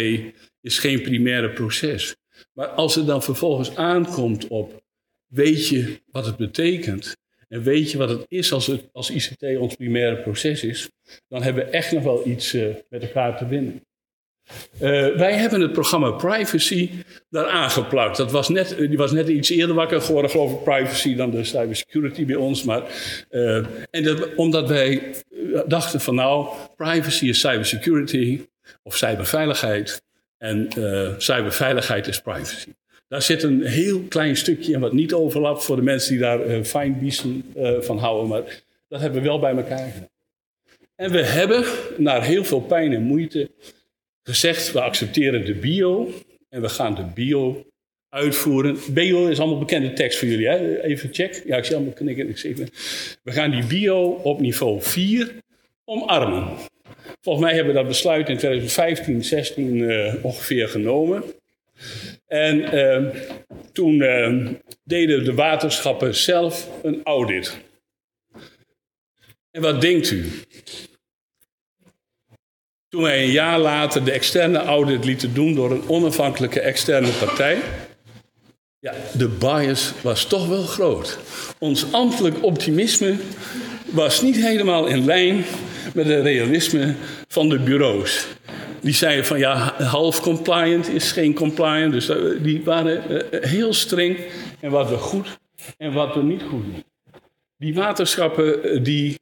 is 0.60 0.78
geen 0.78 1.02
primaire 1.02 1.50
proces. 1.50 2.16
Maar 2.52 2.66
als 2.66 2.94
het 2.94 3.06
dan 3.06 3.22
vervolgens 3.22 3.76
aankomt 3.76 4.48
op 4.48 4.82
weet 5.26 5.68
je 5.68 6.00
wat 6.10 6.26
het 6.26 6.36
betekent 6.36 7.16
en 7.48 7.62
weet 7.62 7.90
je 7.90 7.98
wat 7.98 8.08
het 8.08 8.24
is 8.28 8.52
als, 8.52 8.66
het, 8.66 8.88
als 8.92 9.10
ICT 9.10 9.56
ons 9.58 9.74
primaire 9.74 10.22
proces 10.22 10.64
is, 10.64 10.90
dan 11.28 11.42
hebben 11.42 11.64
we 11.64 11.70
echt 11.70 11.92
nog 11.92 12.02
wel 12.02 12.26
iets 12.26 12.54
uh, 12.54 12.74
met 12.88 13.02
elkaar 13.02 13.38
te 13.38 13.46
winnen. 13.46 13.84
Uh, 14.74 15.16
wij 15.16 15.32
hebben 15.32 15.60
het 15.60 15.72
programma 15.72 16.10
Privacy 16.10 16.90
daar 17.30 17.46
aangeplakt. 17.46 18.16
Dat 18.16 18.30
was 18.30 18.48
net, 18.48 18.76
die 18.78 18.96
was 18.96 19.12
net 19.12 19.28
iets 19.28 19.50
eerder 19.50 19.74
wakker 19.74 20.00
geworden, 20.00 20.30
geloof 20.30 20.52
ik, 20.52 20.62
privacy 20.62 21.14
dan 21.14 21.30
de 21.30 21.44
cybersecurity 21.44 22.24
bij 22.24 22.36
ons. 22.36 22.64
Maar, 22.64 22.82
uh, 23.30 23.56
en 23.90 24.02
dat, 24.02 24.34
omdat 24.34 24.68
wij 24.68 25.14
dachten 25.66 26.00
van 26.00 26.14
nou, 26.14 26.48
privacy 26.76 27.28
is 27.28 27.40
cybersecurity 27.40 28.40
of 28.82 28.96
cyberveiligheid. 28.96 30.02
En 30.38 30.68
cyberveiligheid 31.18 32.06
is 32.06 32.20
privacy. 32.20 32.68
Daar 33.08 33.22
zit 33.22 33.42
een 33.42 33.64
heel 33.64 34.00
klein 34.08 34.36
stukje 34.36 34.72
in 34.72 34.80
wat 34.80 34.92
niet 34.92 35.12
overlapt 35.12 35.64
voor 35.64 35.76
de 35.76 35.82
mensen 35.82 36.10
die 36.10 36.20
daar 36.20 36.64
fijn 36.64 36.98
biesen 36.98 37.44
van 37.80 37.98
houden. 37.98 38.28
Maar 38.28 38.62
dat 38.88 39.00
hebben 39.00 39.22
we 39.22 39.28
wel 39.28 39.38
bij 39.38 39.56
elkaar 39.56 39.90
gedaan. 39.92 40.08
En 40.96 41.10
we 41.10 41.24
hebben, 41.24 41.64
na 41.96 42.20
heel 42.20 42.44
veel 42.44 42.60
pijn 42.60 42.92
en 42.92 43.02
moeite, 43.02 43.50
gezegd: 44.30 44.72
we 44.72 44.80
accepteren 44.80 45.44
de 45.44 45.54
bio 45.54 46.12
en 46.48 46.60
we 46.60 46.68
gaan 46.68 46.94
de 46.94 47.04
bio 47.14 47.66
uitvoeren. 48.08 48.78
Bio 48.90 49.26
is 49.26 49.38
allemaal 49.38 49.58
bekende 49.58 49.92
tekst 49.92 50.18
voor 50.18 50.28
jullie. 50.28 50.48
Hè? 50.48 50.82
Even 50.82 51.14
check. 51.14 51.42
Ja, 51.46 51.56
ik 51.56 51.64
zie 51.64 51.74
allemaal 51.74 51.94
knikken. 51.94 52.28
Ik 52.28 52.56
we 53.22 53.32
gaan 53.32 53.50
die 53.50 53.64
bio 53.64 54.02
op 54.08 54.40
niveau 54.40 54.82
4 54.82 55.34
omarmen. 55.84 56.48
Volgens 57.20 57.44
mij 57.44 57.54
hebben 57.54 57.72
we 57.74 57.78
dat 57.78 57.88
besluit 57.88 58.28
in 58.28 58.36
2015, 58.36 59.24
16 59.24 59.76
uh, 59.76 60.14
ongeveer 60.24 60.68
genomen. 60.68 61.24
En 62.26 62.74
uh, 62.74 63.14
toen 63.72 63.94
uh, 63.94 64.48
deden 64.84 65.24
de 65.24 65.34
waterschappen 65.34 66.14
zelf 66.14 66.68
een 66.82 67.00
audit. 67.04 67.58
En 69.50 69.62
wat 69.62 69.80
denkt 69.80 70.10
u? 70.10 70.26
Toen 72.90 73.02
wij 73.02 73.22
een 73.22 73.30
jaar 73.30 73.58
later 73.58 74.04
de 74.04 74.10
externe 74.10 74.58
audit 74.58 75.04
lieten 75.04 75.34
doen 75.34 75.54
door 75.54 75.70
een 75.70 75.88
onafhankelijke 75.88 76.60
externe 76.60 77.08
partij. 77.08 77.58
Ja, 78.78 78.94
de 79.12 79.28
bias 79.28 79.92
was 80.02 80.24
toch 80.24 80.48
wel 80.48 80.62
groot. 80.62 81.18
Ons 81.58 81.92
ambtelijk 81.92 82.44
optimisme 82.44 83.16
was 83.90 84.22
niet 84.22 84.36
helemaal 84.36 84.86
in 84.86 85.04
lijn 85.04 85.44
met 85.94 86.06
het 86.06 86.22
realisme 86.22 86.94
van 87.28 87.48
de 87.48 87.58
bureaus. 87.58 88.26
Die 88.80 88.94
zeiden 88.94 89.26
van 89.26 89.38
ja, 89.38 89.74
half 89.82 90.20
compliant 90.20 90.88
is 90.88 91.12
geen 91.12 91.34
compliant. 91.34 91.92
Dus 91.92 92.10
die 92.42 92.64
waren 92.64 93.30
eh, 93.30 93.50
heel 93.50 93.74
streng 93.74 94.18
en 94.60 94.70
wat 94.70 94.88
we 94.88 94.96
goed 94.96 95.38
en 95.76 95.92
wat 95.92 96.14
we 96.14 96.22
niet 96.22 96.42
goed 96.42 96.64
doen. 96.64 96.84
Die 97.56 97.74
waterschappen 97.74 98.64
eh, 98.64 98.84
die 98.84 99.18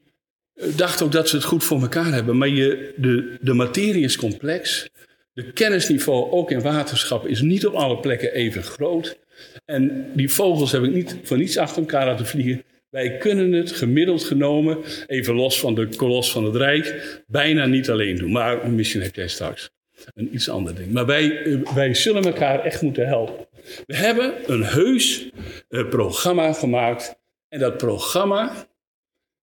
dachten 0.76 1.06
ook 1.06 1.12
dat 1.12 1.28
ze 1.28 1.36
het 1.36 1.44
goed 1.44 1.64
voor 1.64 1.80
elkaar 1.80 2.12
hebben. 2.12 2.36
Maar 2.36 2.48
je, 2.48 2.92
de, 2.96 3.36
de 3.40 3.52
materie 3.52 4.04
is 4.04 4.16
complex. 4.16 4.88
De 5.32 5.52
kennisniveau, 5.52 6.30
ook 6.30 6.50
in 6.50 6.60
waterschap, 6.60 7.26
is 7.26 7.40
niet 7.40 7.66
op 7.66 7.74
alle 7.74 7.98
plekken 7.98 8.32
even 8.32 8.62
groot. 8.62 9.18
En 9.64 10.10
die 10.14 10.32
vogels 10.32 10.72
heb 10.72 10.82
ik 10.82 10.92
niet 10.92 11.16
voor 11.22 11.36
niets 11.36 11.56
achter 11.56 11.78
elkaar 11.78 12.06
laten 12.06 12.26
vliegen. 12.26 12.62
Wij 12.90 13.16
kunnen 13.16 13.52
het 13.52 13.72
gemiddeld 13.72 14.24
genomen, 14.24 14.78
even 15.06 15.34
los 15.34 15.60
van 15.60 15.74
de 15.74 15.88
kolos 15.96 16.30
van 16.30 16.44
het 16.44 16.56
Rijk, 16.56 17.20
bijna 17.26 17.66
niet 17.66 17.90
alleen 17.90 18.16
doen. 18.16 18.32
Maar 18.32 18.70
misschien 18.70 19.02
heb 19.02 19.14
jij 19.14 19.28
straks 19.28 19.70
een 20.14 20.34
iets 20.34 20.48
ander 20.48 20.74
ding. 20.74 20.92
Maar 20.92 21.06
wij, 21.06 21.42
eh, 21.42 21.74
wij 21.74 21.94
zullen 21.94 22.22
elkaar 22.22 22.64
echt 22.64 22.82
moeten 22.82 23.06
helpen. 23.06 23.46
We 23.86 23.96
hebben 23.96 24.52
een 24.52 24.64
heus 24.64 25.30
uh, 25.68 25.88
programma 25.88 26.52
gemaakt. 26.52 27.16
En 27.48 27.58
dat 27.58 27.76
programma 27.76 28.68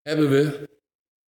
hebben 0.01 0.29
we 0.29 0.69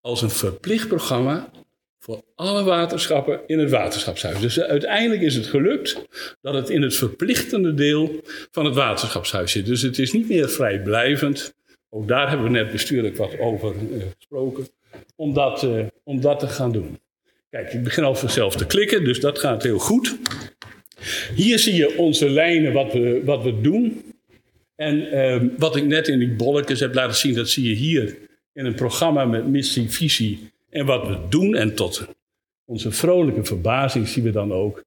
als 0.02 0.22
een 0.22 0.30
verplicht 0.30 0.88
programma 0.88 1.50
voor 1.98 2.22
alle 2.34 2.64
waterschappen 2.64 3.40
in 3.46 3.58
het 3.58 3.70
waterschapshuis. 3.70 4.40
Dus 4.40 4.60
uiteindelijk 4.60 5.22
is 5.22 5.34
het 5.34 5.46
gelukt 5.46 6.06
dat 6.40 6.54
het 6.54 6.70
in 6.70 6.82
het 6.82 6.96
verplichtende 6.96 7.74
deel 7.74 8.20
van 8.50 8.64
het 8.64 8.74
waterschapshuis 8.74 9.52
zit. 9.52 9.66
Dus 9.66 9.82
het 9.82 9.98
is 9.98 10.12
niet 10.12 10.28
meer 10.28 10.48
vrijblijvend. 10.48 11.54
Ook 11.90 12.08
daar 12.08 12.28
hebben 12.28 12.46
we 12.46 12.52
net 12.52 12.72
bestuurlijk 12.72 13.16
wat 13.16 13.38
over 13.38 13.74
uh, 13.74 14.02
gesproken. 14.16 14.66
Om 15.16 15.34
dat, 15.34 15.62
uh, 15.62 15.84
om 16.04 16.20
dat 16.20 16.38
te 16.38 16.46
gaan 16.46 16.72
doen. 16.72 16.98
Kijk, 17.50 17.72
ik 17.72 17.82
begin 17.82 18.04
al 18.04 18.14
vanzelf 18.14 18.56
te 18.56 18.66
klikken, 18.66 19.04
dus 19.04 19.20
dat 19.20 19.38
gaat 19.38 19.62
heel 19.62 19.78
goed. 19.78 20.16
Hier 21.34 21.58
zie 21.58 21.74
je 21.74 21.96
onze 21.96 22.30
lijnen, 22.30 22.72
wat 22.72 22.92
we, 22.92 23.22
wat 23.24 23.42
we 23.42 23.60
doen. 23.60 24.02
En 24.76 25.14
uh, 25.14 25.42
wat 25.58 25.76
ik 25.76 25.84
net 25.84 26.08
in 26.08 26.18
die 26.18 26.32
bolletjes 26.32 26.80
heb 26.80 26.94
laten 26.94 27.16
zien, 27.16 27.34
dat 27.34 27.48
zie 27.48 27.68
je 27.68 27.74
hier 27.74 28.16
in 28.52 28.66
een 28.66 28.74
programma 28.74 29.24
met 29.24 29.46
missie, 29.46 29.90
visie 29.90 30.50
en 30.70 30.86
wat 30.86 31.06
we 31.06 31.18
doen. 31.28 31.54
En 31.54 31.74
tot 31.74 32.06
onze 32.64 32.92
vrolijke 32.92 33.44
verbazing 33.44 34.08
zien 34.08 34.24
we 34.24 34.30
dan 34.30 34.52
ook 34.52 34.82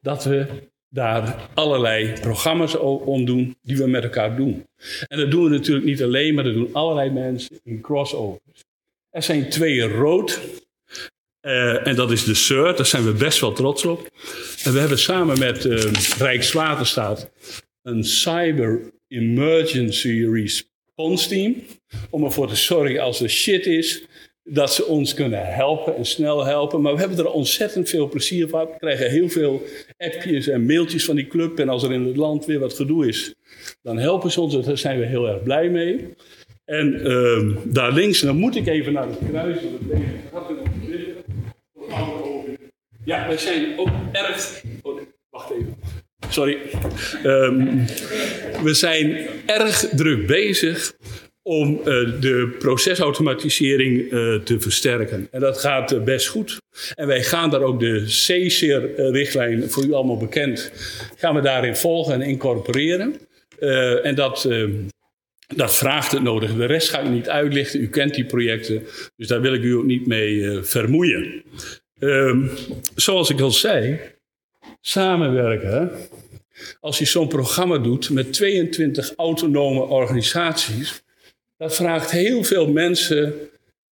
dat 0.00 0.24
we 0.24 0.46
daar 0.88 1.48
allerlei 1.54 2.20
programma's 2.20 2.78
om 3.04 3.24
doen 3.24 3.56
die 3.62 3.76
we 3.76 3.86
met 3.86 4.02
elkaar 4.02 4.36
doen. 4.36 4.66
En 5.08 5.18
dat 5.18 5.30
doen 5.30 5.44
we 5.44 5.50
natuurlijk 5.50 5.86
niet 5.86 6.02
alleen, 6.02 6.34
maar 6.34 6.44
dat 6.44 6.54
doen 6.54 6.72
allerlei 6.72 7.10
mensen 7.10 7.60
in 7.64 7.80
crossovers. 7.80 8.64
Er 9.10 9.22
zijn 9.22 9.48
twee 9.48 9.80
rood. 9.80 10.40
Uh, 11.42 11.86
en 11.86 11.96
dat 11.96 12.10
is 12.10 12.24
de 12.24 12.34
SUR, 12.34 12.76
daar 12.76 12.86
zijn 12.86 13.04
we 13.04 13.12
best 13.12 13.40
wel 13.40 13.52
trots 13.52 13.84
op. 13.84 14.10
En 14.64 14.72
we 14.72 14.78
hebben 14.78 14.98
samen 14.98 15.38
met 15.38 15.64
uh, 15.64 15.92
Rijkswaterstaat 16.18 17.30
een 17.82 18.04
Cyber 18.04 18.92
Emergency 19.08 20.24
Response 20.96 21.28
Team. 21.28 21.54
Om 22.10 22.24
ervoor 22.24 22.48
te 22.48 22.56
zorgen 22.56 23.00
als 23.00 23.20
er 23.20 23.30
shit 23.30 23.66
is, 23.66 24.06
dat 24.42 24.72
ze 24.72 24.84
ons 24.84 25.14
kunnen 25.14 25.54
helpen 25.54 25.96
en 25.96 26.04
snel 26.04 26.44
helpen. 26.44 26.80
Maar 26.80 26.92
we 26.94 26.98
hebben 26.98 27.18
er 27.18 27.30
ontzettend 27.30 27.88
veel 27.88 28.08
plezier 28.08 28.48
van. 28.48 28.66
We 28.66 28.78
krijgen 28.78 29.10
heel 29.10 29.28
veel 29.28 29.62
appjes 29.98 30.48
en 30.48 30.66
mailtjes 30.66 31.04
van 31.04 31.16
die 31.16 31.26
club. 31.26 31.58
En 31.58 31.68
als 31.68 31.82
er 31.82 31.92
in 31.92 32.06
het 32.06 32.16
land 32.16 32.44
weer 32.44 32.58
wat 32.58 32.74
gedoe 32.74 33.08
is, 33.08 33.34
dan 33.82 33.98
helpen 33.98 34.30
ze 34.30 34.40
ons. 34.40 34.64
Daar 34.64 34.78
zijn 34.78 34.98
we 34.98 35.06
heel 35.06 35.28
erg 35.28 35.42
blij 35.42 35.68
mee. 35.70 36.14
En 36.64 36.94
uh, 36.94 37.56
daar 37.64 37.92
links, 37.92 38.20
dan 38.20 38.36
moet 38.36 38.56
ik 38.56 38.66
even 38.66 38.92
naar 38.92 39.08
het 39.08 39.18
kruis. 39.30 39.58
Want 39.62 39.92
het 39.92 40.02
gaat 40.32 40.48
er 40.48 40.54
nog 40.54 42.44
Ja, 43.04 43.26
wij 43.26 43.38
zijn 43.38 43.78
ook 43.78 43.90
erg. 44.12 44.62
Oh, 44.82 45.00
wacht 45.30 45.50
even. 45.50 45.76
Sorry. 46.30 46.58
Um, 47.24 47.84
we 48.62 48.74
zijn 48.74 49.26
erg 49.46 49.78
druk 49.78 50.26
bezig 50.26 50.92
om 51.42 51.78
uh, 51.78 51.84
de 52.20 52.56
procesautomatisering 52.58 54.12
uh, 54.12 54.34
te 54.34 54.60
versterken. 54.60 55.28
En 55.30 55.40
dat 55.40 55.58
gaat 55.58 55.92
uh, 55.92 56.02
best 56.02 56.26
goed. 56.26 56.60
En 56.94 57.06
wij 57.06 57.22
gaan 57.22 57.50
daar 57.50 57.62
ook 57.62 57.80
de 57.80 58.02
CSIR-richtlijn, 58.06 59.70
voor 59.70 59.84
u 59.84 59.92
allemaal 59.92 60.16
bekend, 60.16 60.72
gaan 61.16 61.34
we 61.34 61.40
daarin 61.40 61.76
volgen 61.76 62.14
en 62.14 62.22
incorporeren. 62.22 63.14
en 64.02 64.14
dat, 64.14 64.48
dat 65.54 65.76
vraagt 65.76 66.12
het 66.12 66.22
nodig. 66.22 66.56
De 66.56 66.64
rest 66.64 66.88
ga 66.88 67.00
ik 67.00 67.10
niet 67.10 67.28
uitlichten. 67.28 67.80
U 67.80 67.88
kent 67.88 68.14
die 68.14 68.26
projecten, 68.26 68.82
dus 69.16 69.26
daar 69.26 69.40
wil 69.40 69.54
ik 69.54 69.62
u 69.62 69.72
ook 69.72 69.84
niet 69.84 70.06
mee 70.06 70.60
vermoeien. 70.62 71.42
Ehm, 71.98 72.46
zoals 72.94 73.30
ik 73.30 73.40
al 73.40 73.50
zei, 73.50 74.00
samenwerken. 74.86 75.90
Als 76.80 76.98
je 76.98 77.04
zo'n 77.04 77.28
programma 77.28 77.78
doet 77.78 78.10
met 78.10 78.32
22 78.32 79.12
autonome 79.16 79.80
organisaties, 79.80 81.02
dat 81.56 81.74
vraagt 81.74 82.10
heel 82.10 82.44
veel 82.44 82.68
mensen 82.68 83.34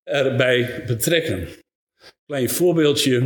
erbij 0.02 0.82
betrekken. 0.86 1.48
Klein 2.26 2.50
voorbeeldje. 2.50 3.22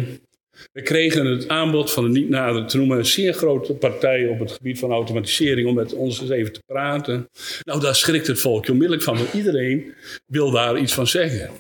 We 0.73 0.83
kregen 0.83 1.27
het 1.27 1.49
aanbod 1.49 1.93
van 1.93 2.05
een 2.05 2.13
niet 2.13 2.29
nader 2.29 2.67
te 2.67 2.77
noemen, 2.77 2.99
een 2.99 3.07
zeer 3.07 3.33
grote 3.33 3.75
partij 3.75 4.27
op 4.27 4.39
het 4.39 4.53
gebied 4.53 4.79
van 4.79 4.91
automatisering 4.91 5.69
om 5.69 5.75
met 5.75 5.95
ons 5.95 6.21
eens 6.21 6.31
even 6.31 6.53
te 6.53 6.63
praten. 6.67 7.29
Nou, 7.63 7.81
daar 7.81 7.97
schrikt 7.97 8.27
het 8.27 8.41
volk 8.41 8.69
onmiddellijk 8.69 9.03
van, 9.03 9.17
want 9.17 9.33
iedereen 9.33 9.95
wil 10.27 10.51
daar 10.51 10.79
iets 10.79 10.95
van 10.95 11.07
zeggen. 11.07 11.51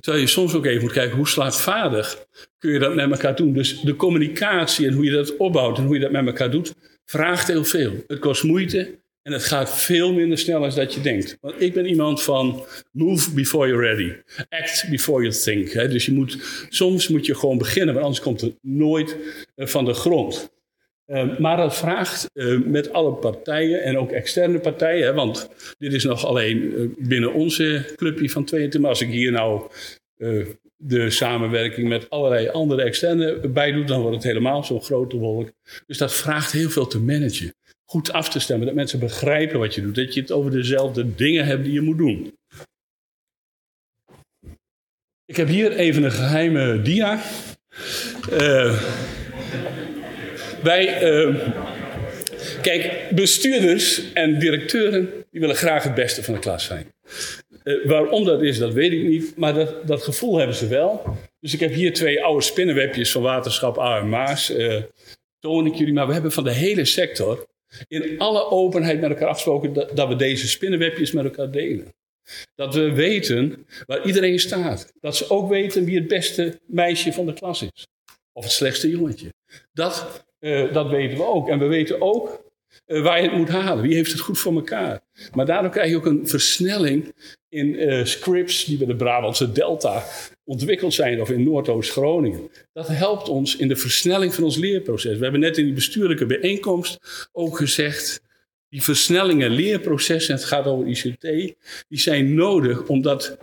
Terwijl 0.00 0.22
je 0.22 0.30
soms 0.30 0.54
ook 0.54 0.66
even 0.66 0.82
moet 0.82 0.92
kijken 0.92 1.16
hoe 1.16 1.28
slaagvaardig 1.28 2.26
kun 2.64 2.72
je 2.72 2.78
dat 2.78 2.94
met 2.94 3.10
elkaar 3.10 3.36
doen. 3.36 3.52
Dus 3.52 3.80
de 3.80 3.96
communicatie 3.96 4.86
en 4.86 4.92
hoe 4.92 5.04
je 5.04 5.10
dat 5.10 5.36
opbouwt 5.36 5.78
en 5.78 5.84
hoe 5.84 5.94
je 5.94 6.00
dat 6.00 6.10
met 6.10 6.26
elkaar 6.26 6.50
doet, 6.50 6.74
vraagt 7.04 7.48
heel 7.48 7.64
veel. 7.64 7.92
Het 8.06 8.18
kost 8.18 8.42
moeite 8.42 8.98
en 9.22 9.32
het 9.32 9.44
gaat 9.44 9.78
veel 9.78 10.12
minder 10.12 10.38
snel 10.38 10.60
dan 10.60 10.70
dat 10.74 10.94
je 10.94 11.00
denkt. 11.00 11.36
Want 11.40 11.60
ik 11.60 11.72
ben 11.72 11.86
iemand 11.86 12.22
van 12.22 12.64
move 12.92 13.34
before 13.34 13.68
you're 13.68 13.86
ready. 13.86 14.12
Act 14.48 14.86
before 14.90 15.22
you 15.22 15.34
think. 15.34 15.72
Hè? 15.72 15.88
Dus 15.88 16.06
je 16.06 16.12
moet, 16.12 16.38
soms 16.68 17.08
moet 17.08 17.26
je 17.26 17.34
gewoon 17.34 17.58
beginnen, 17.58 17.94
want 17.94 18.06
anders 18.06 18.24
komt 18.24 18.40
het 18.40 18.54
nooit 18.62 19.16
uh, 19.56 19.66
van 19.66 19.84
de 19.84 19.94
grond. 19.94 20.52
Uh, 21.06 21.38
maar 21.38 21.56
dat 21.56 21.76
vraagt 21.76 22.30
uh, 22.34 22.60
met 22.66 22.92
alle 22.92 23.12
partijen 23.12 23.82
en 23.82 23.98
ook 23.98 24.10
externe 24.10 24.58
partijen, 24.58 25.06
hè, 25.06 25.14
want 25.14 25.48
dit 25.78 25.92
is 25.92 26.04
nog 26.04 26.26
alleen 26.26 26.94
binnen 26.98 27.32
onze 27.32 27.92
clubje 27.96 28.30
van 28.30 28.44
22. 28.44 28.80
Maar 28.80 28.90
als 28.90 29.00
ik 29.00 29.10
hier 29.10 29.32
nou 29.32 29.70
de 30.86 31.10
samenwerking 31.10 31.88
met 31.88 32.10
allerlei 32.10 32.48
andere 32.48 32.82
externe 32.82 33.48
bij 33.48 33.72
doe, 33.72 33.84
dan 33.84 34.00
wordt 34.00 34.16
het 34.16 34.24
helemaal 34.24 34.64
zo'n 34.64 34.82
grote 34.82 35.16
wolk. 35.16 35.50
Dus 35.86 35.98
dat 35.98 36.14
vraagt 36.14 36.52
heel 36.52 36.70
veel 36.70 36.86
te 36.86 37.00
managen 37.00 37.54
goed 37.94 38.12
af 38.12 38.28
te 38.28 38.40
stemmen. 38.40 38.66
Dat 38.66 38.74
mensen 38.74 38.98
begrijpen 38.98 39.58
wat 39.58 39.74
je 39.74 39.82
doet. 39.82 39.94
Dat 39.94 40.14
je 40.14 40.20
het 40.20 40.32
over 40.32 40.50
dezelfde 40.50 41.14
dingen 41.14 41.46
hebt 41.46 41.64
die 41.64 41.72
je 41.72 41.80
moet 41.80 41.98
doen. 41.98 42.38
Ik 45.24 45.36
heb 45.36 45.48
hier 45.48 45.72
even 45.72 46.02
een 46.02 46.12
geheime 46.12 46.82
dia. 46.82 47.22
Uh, 48.32 48.82
wij, 50.62 51.12
uh, 51.12 51.52
kijk, 52.62 53.10
bestuurders 53.10 54.12
en 54.12 54.38
directeuren 54.38 55.10
die 55.30 55.40
willen 55.40 55.56
graag 55.56 55.82
het 55.82 55.94
beste 55.94 56.22
van 56.22 56.34
de 56.34 56.40
klas 56.40 56.64
zijn. 56.64 56.92
Uh, 57.64 57.86
waarom 57.86 58.24
dat 58.24 58.42
is, 58.42 58.58
dat 58.58 58.72
weet 58.72 58.92
ik 58.92 59.02
niet, 59.02 59.36
maar 59.36 59.54
dat, 59.54 59.86
dat 59.86 60.02
gevoel 60.02 60.36
hebben 60.36 60.56
ze 60.56 60.66
wel. 60.66 61.16
Dus 61.40 61.54
ik 61.54 61.60
heb 61.60 61.72
hier 61.72 61.92
twee 61.92 62.24
oude 62.24 62.42
spinnenwebjes 62.42 63.12
van 63.12 63.22
waterschap 63.22 63.78
A 63.78 63.98
en 63.98 64.08
Maas. 64.08 64.52
toon 65.38 65.66
ik 65.66 65.74
jullie, 65.74 65.92
maar 65.92 66.06
we 66.06 66.12
hebben 66.12 66.32
van 66.32 66.44
de 66.44 66.52
hele 66.52 66.84
sector 66.84 67.46
In 67.88 68.18
alle 68.18 68.50
openheid 68.50 69.00
met 69.00 69.10
elkaar 69.10 69.28
afgesproken 69.28 69.72
dat, 69.94 70.08
we 70.08 70.16
deze 70.16 70.48
spinnenwebjes 70.48 71.12
met 71.12 71.24
elkaar 71.24 71.50
delen. 71.50 71.94
Dat 72.54 72.74
we 72.74 72.92
weten 72.92 73.66
waar 73.86 74.06
iedereen 74.06 74.38
staat. 74.38 74.92
Dat 75.00 75.16
ze 75.16 75.30
ook 75.30 75.48
weten 75.48 75.84
wie 75.84 75.98
het 75.98 76.08
beste 76.08 76.60
meisje 76.66 77.12
van 77.12 77.26
de 77.26 77.32
klas 77.32 77.62
is. 77.62 77.86
Of 78.32 78.44
het 78.44 78.52
slechtste 78.52 78.88
jongetje. 78.88 79.32
Dat, 79.72 80.24
uh, 80.40 80.72
dat 80.72 80.90
weten 80.90 81.16
we 81.16 81.24
ook. 81.24 81.48
En 81.48 81.58
we 81.58 81.66
weten 81.66 82.00
ook 82.00 82.43
uh, 82.86 83.02
waar 83.02 83.22
je 83.22 83.28
het 83.28 83.36
moet 83.36 83.48
halen. 83.48 83.82
Wie 83.82 83.94
heeft 83.94 84.12
het 84.12 84.20
goed 84.20 84.38
voor 84.38 84.54
elkaar? 84.54 85.00
Maar 85.34 85.46
daardoor 85.46 85.70
krijg 85.70 85.90
je 85.90 85.96
ook 85.96 86.06
een 86.06 86.28
versnelling 86.28 87.14
in 87.48 87.66
uh, 87.66 88.04
scripts 88.04 88.64
die 88.64 88.78
bij 88.78 88.86
de 88.86 88.96
Brabantse 88.96 89.52
Delta 89.52 90.04
ontwikkeld 90.44 90.94
zijn 90.94 91.20
of 91.20 91.30
in 91.30 91.42
Noordoost-Groningen. 91.42 92.50
Dat 92.72 92.88
helpt 92.88 93.28
ons 93.28 93.56
in 93.56 93.68
de 93.68 93.76
versnelling 93.76 94.34
van 94.34 94.44
ons 94.44 94.56
leerproces. 94.56 95.16
We 95.16 95.22
hebben 95.22 95.40
net 95.40 95.58
in 95.58 95.64
die 95.64 95.74
bestuurlijke 95.74 96.26
bijeenkomst 96.26 96.98
ook 97.32 97.56
gezegd. 97.56 98.22
Die 98.68 98.82
versnellingen, 98.82 99.50
leerprocessen, 99.50 100.34
het 100.34 100.44
gaat 100.44 100.66
over 100.66 100.86
ICT, 100.86 101.54
die 101.88 102.00
zijn 102.00 102.34
nodig 102.34 102.86
omdat 102.86 103.38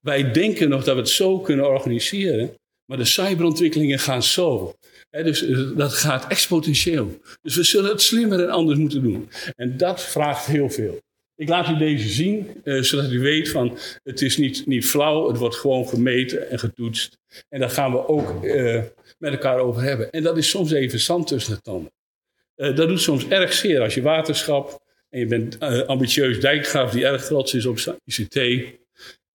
wij 0.00 0.32
denken 0.32 0.68
nog 0.68 0.84
dat 0.84 0.94
we 0.94 1.00
het 1.00 1.10
zo 1.10 1.38
kunnen 1.38 1.68
organiseren. 1.68 2.54
Maar 2.84 2.98
de 2.98 3.04
cyberontwikkelingen 3.04 3.98
gaan 3.98 4.22
zo 4.22 4.74
dus 5.22 5.46
eh, 5.46 5.76
dat 5.76 5.92
gaat 5.92 6.26
exponentieel. 6.26 7.20
Dus 7.42 7.56
we 7.56 7.62
zullen 7.62 7.90
het 7.90 8.02
slimmer 8.02 8.40
en 8.40 8.50
anders 8.50 8.78
moeten 8.78 9.02
doen. 9.02 9.28
En 9.56 9.76
dat 9.76 10.02
vraagt 10.02 10.46
heel 10.46 10.70
veel. 10.70 11.00
Ik 11.34 11.48
laat 11.48 11.68
u 11.68 11.76
deze 11.76 12.08
zien, 12.08 12.60
uh, 12.64 12.82
zodat 12.82 13.10
u 13.10 13.20
weet 13.20 13.50
van 13.50 13.78
het 14.02 14.22
is 14.22 14.36
niet, 14.36 14.66
niet 14.66 14.86
flauw, 14.86 15.28
het 15.28 15.36
wordt 15.36 15.56
gewoon 15.56 15.88
gemeten 15.88 16.50
en 16.50 16.58
getoetst. 16.58 17.18
En 17.48 17.60
daar 17.60 17.70
gaan 17.70 17.92
we 17.92 18.08
ook 18.08 18.44
uh, 18.44 18.82
met 19.18 19.32
elkaar 19.32 19.58
over 19.58 19.82
hebben. 19.82 20.10
En 20.10 20.22
dat 20.22 20.36
is 20.36 20.50
soms 20.50 20.72
even 20.72 21.00
zand 21.00 21.26
tussen 21.26 21.54
de 21.54 21.60
tanden. 21.60 21.92
Dat 22.54 22.88
doet 22.88 23.00
soms 23.00 23.28
erg 23.28 23.52
zeer 23.52 23.80
als 23.80 23.94
je 23.94 24.02
waterschap 24.02 24.82
en 25.08 25.18
je 25.18 25.26
bent 25.26 25.60
ambitieus 25.86 26.40
dijkgraaf 26.40 26.90
die 26.92 27.06
erg 27.06 27.24
trots 27.24 27.54
is 27.54 27.66
op 27.66 27.98
ICT. 28.04 28.38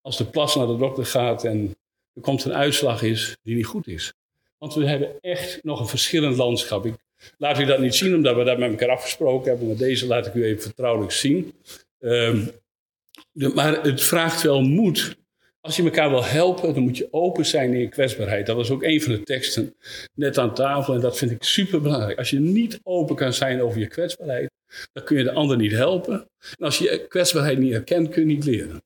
Als 0.02 0.18
de 0.18 0.26
plas 0.26 0.56
naar 0.56 0.68
de 0.68 0.78
dokter 0.78 1.06
gaat 1.06 1.44
en 1.44 1.76
er 2.14 2.22
komt 2.22 2.44
een 2.44 2.54
uitslag 2.54 3.02
is 3.04 3.38
die 3.44 3.56
niet 3.56 3.66
goed 3.66 3.88
is. 3.88 4.14
Want 4.62 4.74
we 4.74 4.88
hebben 4.88 5.22
echt 5.22 5.64
nog 5.64 5.80
een 5.80 5.88
verschillend 5.88 6.38
landschap. 6.38 6.86
Ik 6.86 6.96
laat 7.38 7.60
u 7.60 7.66
dat 7.66 7.80
niet 7.80 7.96
zien, 7.96 8.16
omdat 8.16 8.36
we 8.36 8.44
dat 8.44 8.58
met 8.58 8.70
elkaar 8.70 8.90
afgesproken 8.90 9.50
hebben. 9.50 9.68
Maar 9.68 9.78
deze 9.78 10.08
laat 10.08 10.28
ik 10.28 10.34
u 10.34 10.44
even 10.44 10.62
vertrouwelijk 10.62 11.12
zien. 11.12 11.54
De, 12.00 13.52
maar 13.54 13.84
het 13.84 14.04
vraagt 14.04 14.42
wel 14.42 14.62
moed. 14.62 15.16
Als 15.62 15.76
je 15.76 15.84
elkaar 15.84 16.10
wil 16.10 16.26
helpen, 16.26 16.74
dan 16.74 16.84
moet 16.84 16.98
je 16.98 17.08
open 17.12 17.46
zijn 17.46 17.74
in 17.74 17.80
je 17.80 17.90
kwetsbaarheid. 17.90 18.46
Dat 18.46 18.56
was 18.56 18.70
ook 18.70 18.84
een 18.84 19.02
van 19.02 19.12
de 19.12 19.24
teksten 19.24 19.76
net 20.14 20.38
aan 20.38 20.54
tafel. 20.54 20.94
En 20.94 21.02
dat 21.02 21.18
vind 21.18 21.32
ik 21.32 21.44
super 21.44 21.82
belangrijk. 21.82 22.18
Als 22.18 22.30
je 22.30 22.40
niet 22.40 22.80
open 22.84 23.16
kan 23.16 23.34
zijn 23.34 23.62
over 23.62 23.80
je 23.80 23.88
kwetsbaarheid, 23.88 24.52
dan 24.94 25.04
kun 25.04 25.18
je 25.18 25.24
de 25.24 25.32
ander 25.32 25.58
niet 25.58 25.72
helpen. 25.72 26.14
En 26.58 26.66
als 26.66 26.78
je 26.78 26.84
je 26.84 27.08
kwetsbaarheid 27.08 27.58
niet 27.58 27.74
herkent, 27.74 28.10
kun 28.10 28.22
je 28.22 28.36
niet 28.36 28.46
leren. 28.46 28.84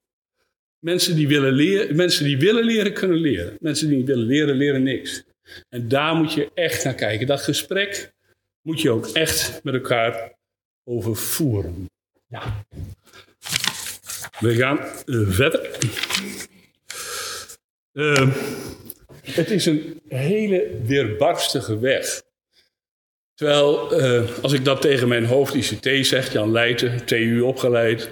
Mensen 0.79 1.15
die 1.15 1.27
willen 1.27 1.53
leren, 1.53 1.95
mensen 1.95 2.25
die 2.25 2.37
willen 2.37 2.63
leren 2.63 2.93
kunnen 2.93 3.17
leren. 3.17 3.57
Mensen 3.59 3.87
die 3.87 3.97
niet 3.97 4.07
willen 4.07 4.25
leren, 4.25 4.55
leren 4.55 4.83
niks. 4.83 5.23
En 5.69 5.87
daar 5.87 6.15
moet 6.15 6.33
je 6.33 6.51
echt 6.53 6.83
naar 6.83 6.93
kijken. 6.93 7.27
Dat 7.27 7.41
gesprek 7.41 8.13
moet 8.61 8.81
je 8.81 8.91
ook 8.91 9.07
echt 9.07 9.63
met 9.63 9.73
elkaar 9.73 10.33
over 10.83 11.15
voeren. 11.15 11.89
Ja. 12.27 12.65
We 14.39 14.55
gaan 14.55 14.79
uh, 15.05 15.29
verder. 15.29 15.77
Uh, 17.93 18.35
het 19.21 19.51
is 19.51 19.65
een 19.65 20.01
hele 20.07 20.79
weerbarstige 20.83 21.79
weg. 21.79 22.23
Terwijl, 23.33 24.01
uh, 24.01 24.29
als 24.41 24.53
ik 24.53 24.65
dat 24.65 24.81
tegen 24.81 25.07
mijn 25.07 25.25
hoofd 25.25 25.53
ICT 25.53 26.05
zeg, 26.05 26.33
Jan 26.33 26.51
Leijten, 26.51 27.05
TU 27.05 27.41
opgeleid. 27.41 28.09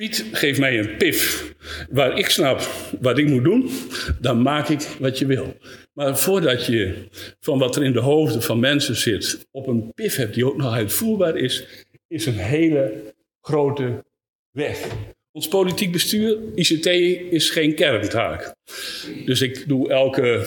Piet, 0.00 0.24
geef 0.32 0.58
mij 0.58 0.78
een 0.78 0.96
pif 0.96 1.54
waar 1.90 2.18
ik 2.18 2.28
snap 2.28 2.60
wat 3.00 3.18
ik 3.18 3.26
moet 3.26 3.44
doen, 3.44 3.70
dan 4.20 4.42
maak 4.42 4.68
ik 4.68 4.80
wat 4.98 5.18
je 5.18 5.26
wil. 5.26 5.56
Maar 5.92 6.18
voordat 6.18 6.66
je 6.66 7.08
van 7.40 7.58
wat 7.58 7.76
er 7.76 7.84
in 7.84 7.92
de 7.92 8.00
hoofden 8.00 8.42
van 8.42 8.60
mensen 8.60 8.96
zit 8.96 9.48
op 9.50 9.66
een 9.66 9.92
pif 9.94 10.16
hebt 10.16 10.34
die 10.34 10.46
ook 10.46 10.56
nog 10.56 10.72
uitvoerbaar 10.72 11.36
is, 11.36 11.66
is 12.08 12.26
een 12.26 12.38
hele 12.38 13.14
grote 13.40 14.04
weg. 14.50 14.86
Ons 15.32 15.48
politiek 15.48 15.92
bestuur, 15.92 16.38
ICT, 16.54 16.86
is 17.32 17.50
geen 17.50 17.74
kerntaak. 17.74 18.54
Dus 19.24 19.40
ik 19.40 19.68
doe 19.68 19.90
elke 19.90 20.46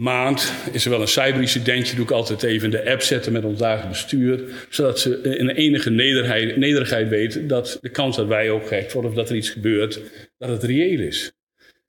maand, 0.00 0.52
is 0.72 0.84
er 0.84 0.90
wel 0.90 1.00
een 1.00 1.08
cyberincidentje, 1.08 1.94
doe 1.94 2.04
ik 2.04 2.10
altijd 2.10 2.42
even 2.42 2.64
in 2.64 2.70
de 2.70 2.90
app 2.90 3.02
zetten 3.02 3.32
met 3.32 3.44
ons 3.44 3.58
dagelijks 3.58 4.02
bestuur. 4.02 4.40
Zodat 4.68 5.00
ze 5.00 5.20
in 5.20 5.48
enige 5.48 5.90
nederigheid, 5.90 6.56
nederigheid 6.56 7.08
weten 7.08 7.46
dat 7.46 7.78
de 7.80 7.88
kans 7.88 8.16
dat 8.16 8.26
wij 8.26 8.50
ook 8.50 8.66
gek 8.66 8.92
worden 8.92 9.10
of 9.10 9.16
dat 9.16 9.30
er 9.30 9.36
iets 9.36 9.50
gebeurt, 9.50 10.00
dat 10.38 10.48
het 10.48 10.62
reëel 10.62 11.00
is. 11.00 11.32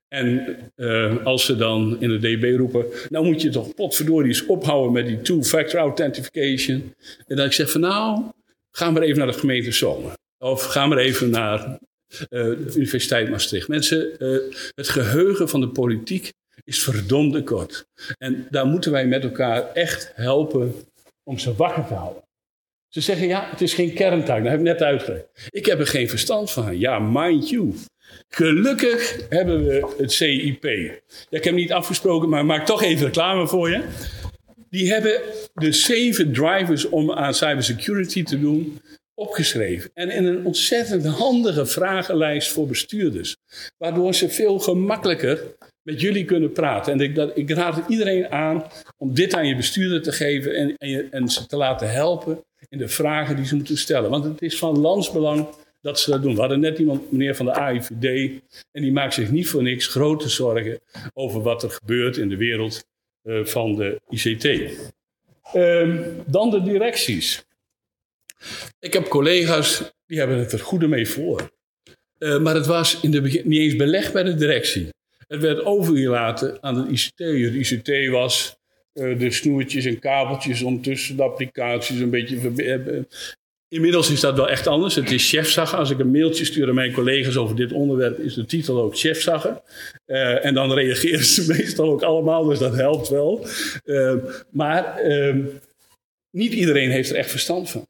En 0.08 0.56
uh, 0.76 1.24
als 1.24 1.44
ze 1.44 1.56
dan 1.56 1.96
in 2.00 2.08
de 2.08 2.18
DB 2.18 2.58
roepen, 2.58 2.86
nou 3.08 3.24
moet 3.24 3.42
je 3.42 3.48
toch 3.48 3.74
potverdorie 3.74 4.28
eens 4.28 4.46
ophouden 4.46 4.92
met 4.92 5.06
die 5.06 5.20
two-factor 5.20 5.80
authentication. 5.80 6.94
En 7.26 7.36
dan 7.36 7.46
ik 7.46 7.52
zeg 7.52 7.70
van 7.70 7.80
nou, 7.80 8.22
ga 8.70 8.90
maar 8.90 9.02
even 9.02 9.18
naar 9.18 9.32
de 9.32 9.38
gemeente 9.38 9.72
Zomer. 9.72 10.12
Of 10.38 10.64
ga 10.64 10.86
maar 10.86 10.98
even 10.98 11.30
naar 11.30 11.66
uh, 11.68 11.78
de 12.28 12.72
Universiteit 12.74 13.30
Maastricht. 13.30 13.68
Mensen, 13.68 14.10
uh, 14.18 14.38
het 14.74 14.88
geheugen 14.88 15.48
van 15.48 15.60
de 15.60 15.68
politiek 15.68 16.32
is 16.64 16.82
verdomde 16.82 17.42
kort. 17.42 17.86
En 18.18 18.46
daar 18.50 18.66
moeten 18.66 18.92
wij 18.92 19.06
met 19.06 19.22
elkaar 19.24 19.72
echt 19.72 20.12
helpen 20.14 20.74
om 21.24 21.38
ze 21.38 21.54
wakker 21.54 21.86
te 21.86 21.94
houden. 21.94 22.22
Ze 22.88 23.00
zeggen 23.00 23.26
ja, 23.26 23.48
het 23.50 23.60
is 23.60 23.74
geen 23.74 23.94
kerntaak. 23.94 24.42
Dat 24.42 24.50
heb 24.50 24.58
ik 24.58 24.66
net 24.66 24.82
uitgelegd. 24.82 25.26
Ik 25.50 25.66
heb 25.66 25.78
er 25.78 25.86
geen 25.86 26.08
verstand 26.08 26.50
van. 26.50 26.78
Ja, 26.78 26.98
mind 26.98 27.48
you. 27.48 27.74
Gelukkig 28.28 29.26
hebben 29.28 29.64
we 29.64 29.94
het 29.98 30.12
CIP. 30.12 30.62
Ja, 30.62 31.38
ik 31.38 31.44
heb 31.44 31.54
niet 31.54 31.72
afgesproken, 31.72 32.28
maar 32.28 32.44
maak 32.44 32.66
toch 32.66 32.82
even 32.82 33.06
reclame 33.06 33.48
voor 33.48 33.70
je. 33.70 33.84
Die 34.70 34.92
hebben 34.92 35.20
de 35.54 35.72
zeven 35.72 36.32
drivers 36.32 36.88
om 36.88 37.12
aan 37.12 37.34
cybersecurity 37.34 38.22
te 38.22 38.40
doen 38.40 38.80
opgeschreven. 39.14 39.90
En 39.94 40.10
in 40.10 40.24
een 40.24 40.46
ontzettend 40.46 41.06
handige 41.06 41.66
vragenlijst 41.66 42.52
voor 42.52 42.66
bestuurders. 42.66 43.36
Waardoor 43.78 44.14
ze 44.14 44.28
veel 44.28 44.58
gemakkelijker 44.58 45.56
met 45.82 46.00
jullie 46.00 46.24
kunnen 46.24 46.52
praten. 46.52 46.92
En 46.92 47.00
ik, 47.00 47.14
dat, 47.14 47.36
ik 47.36 47.50
raad 47.50 47.88
iedereen 47.88 48.28
aan 48.28 48.64
om 48.96 49.14
dit 49.14 49.34
aan 49.34 49.46
je 49.46 49.56
bestuurder 49.56 50.02
te 50.02 50.12
geven 50.12 50.76
en, 50.78 51.10
en, 51.10 51.28
ze 51.28 51.46
te 51.46 51.56
laten 51.56 51.90
helpen 51.90 52.44
in 52.68 52.78
de 52.78 52.88
vragen 52.88 53.36
die 53.36 53.46
ze 53.46 53.54
moeten 53.54 53.78
stellen. 53.78 54.10
Want 54.10 54.24
het 54.24 54.42
is 54.42 54.58
van 54.58 54.78
landsbelang 54.78 55.48
dat 55.80 56.00
ze 56.00 56.10
dat 56.10 56.22
doen. 56.22 56.34
We 56.34 56.40
hadden 56.40 56.60
net 56.60 56.78
iemand, 56.78 57.12
meneer 57.12 57.36
van 57.36 57.46
de 57.46 57.52
AIVD, 57.52 58.30
en 58.72 58.82
die 58.82 58.92
maakt 58.92 59.14
zich 59.14 59.30
niet 59.30 59.48
voor 59.48 59.62
niks 59.62 59.86
grote 59.86 60.28
zorgen 60.28 60.80
over 61.14 61.42
wat 61.42 61.62
er 61.62 61.70
gebeurt 61.70 62.16
in 62.16 62.28
de 62.28 62.36
wereld 62.36 62.84
uh, 63.24 63.44
van 63.44 63.74
de 63.74 64.00
ICT. 64.08 64.44
Uh, 65.54 65.98
dan 66.26 66.50
de 66.50 66.62
directies. 66.62 67.44
Ik 68.80 68.92
heb 68.92 69.08
collega's 69.08 69.92
die 70.06 70.18
hebben 70.18 70.38
het 70.38 70.52
er 70.52 70.58
goede 70.58 70.88
mee 70.88 71.08
voor. 71.08 71.50
Uh, 72.18 72.38
maar 72.38 72.54
het 72.54 72.66
was 72.66 73.00
in 73.00 73.10
de 73.10 73.20
begin 73.20 73.48
niet 73.48 73.60
eens 73.60 73.76
belegd 73.76 74.12
bij 74.12 74.22
de 74.22 74.34
directie. 74.34 74.88
Het 75.32 75.40
werd 75.40 75.64
overgelaten 75.64 76.58
aan 76.60 76.74
de 76.74 76.90
ICT. 76.90 77.16
De 77.16 77.58
ICT 77.58 78.10
was 78.10 78.56
de 78.92 79.30
snoertjes 79.30 79.84
en 79.84 79.98
kabeltjes 79.98 80.62
om 80.62 80.82
tussen 80.82 81.16
de 81.16 81.22
applicaties 81.22 82.00
een 82.00 82.10
beetje 82.10 83.06
Inmiddels 83.72 84.10
is 84.10 84.20
dat 84.20 84.36
wel 84.36 84.48
echt 84.48 84.66
anders. 84.66 84.94
Het 84.94 85.10
is 85.10 85.28
chefzaggen. 85.28 85.78
Als 85.78 85.90
ik 85.90 85.98
een 85.98 86.10
mailtje 86.10 86.44
stuur 86.44 86.68
aan 86.68 86.74
mijn 86.74 86.92
collega's 86.92 87.36
over 87.36 87.56
dit 87.56 87.72
onderwerp, 87.72 88.18
is 88.18 88.34
de 88.34 88.44
titel 88.44 88.80
ook 88.80 88.98
chefzaggen. 88.98 89.62
Uh, 90.06 90.44
en 90.44 90.54
dan 90.54 90.72
reageren 90.72 91.24
ze 91.24 91.46
meestal 91.56 91.90
ook 91.90 92.02
allemaal, 92.02 92.44
dus 92.44 92.58
dat 92.58 92.74
helpt 92.74 93.08
wel. 93.08 93.46
Uh, 93.84 94.14
maar 94.50 95.04
uh, 95.04 95.46
niet 96.30 96.52
iedereen 96.52 96.90
heeft 96.90 97.10
er 97.10 97.16
echt 97.16 97.30
verstand 97.30 97.70
van. 97.70 97.86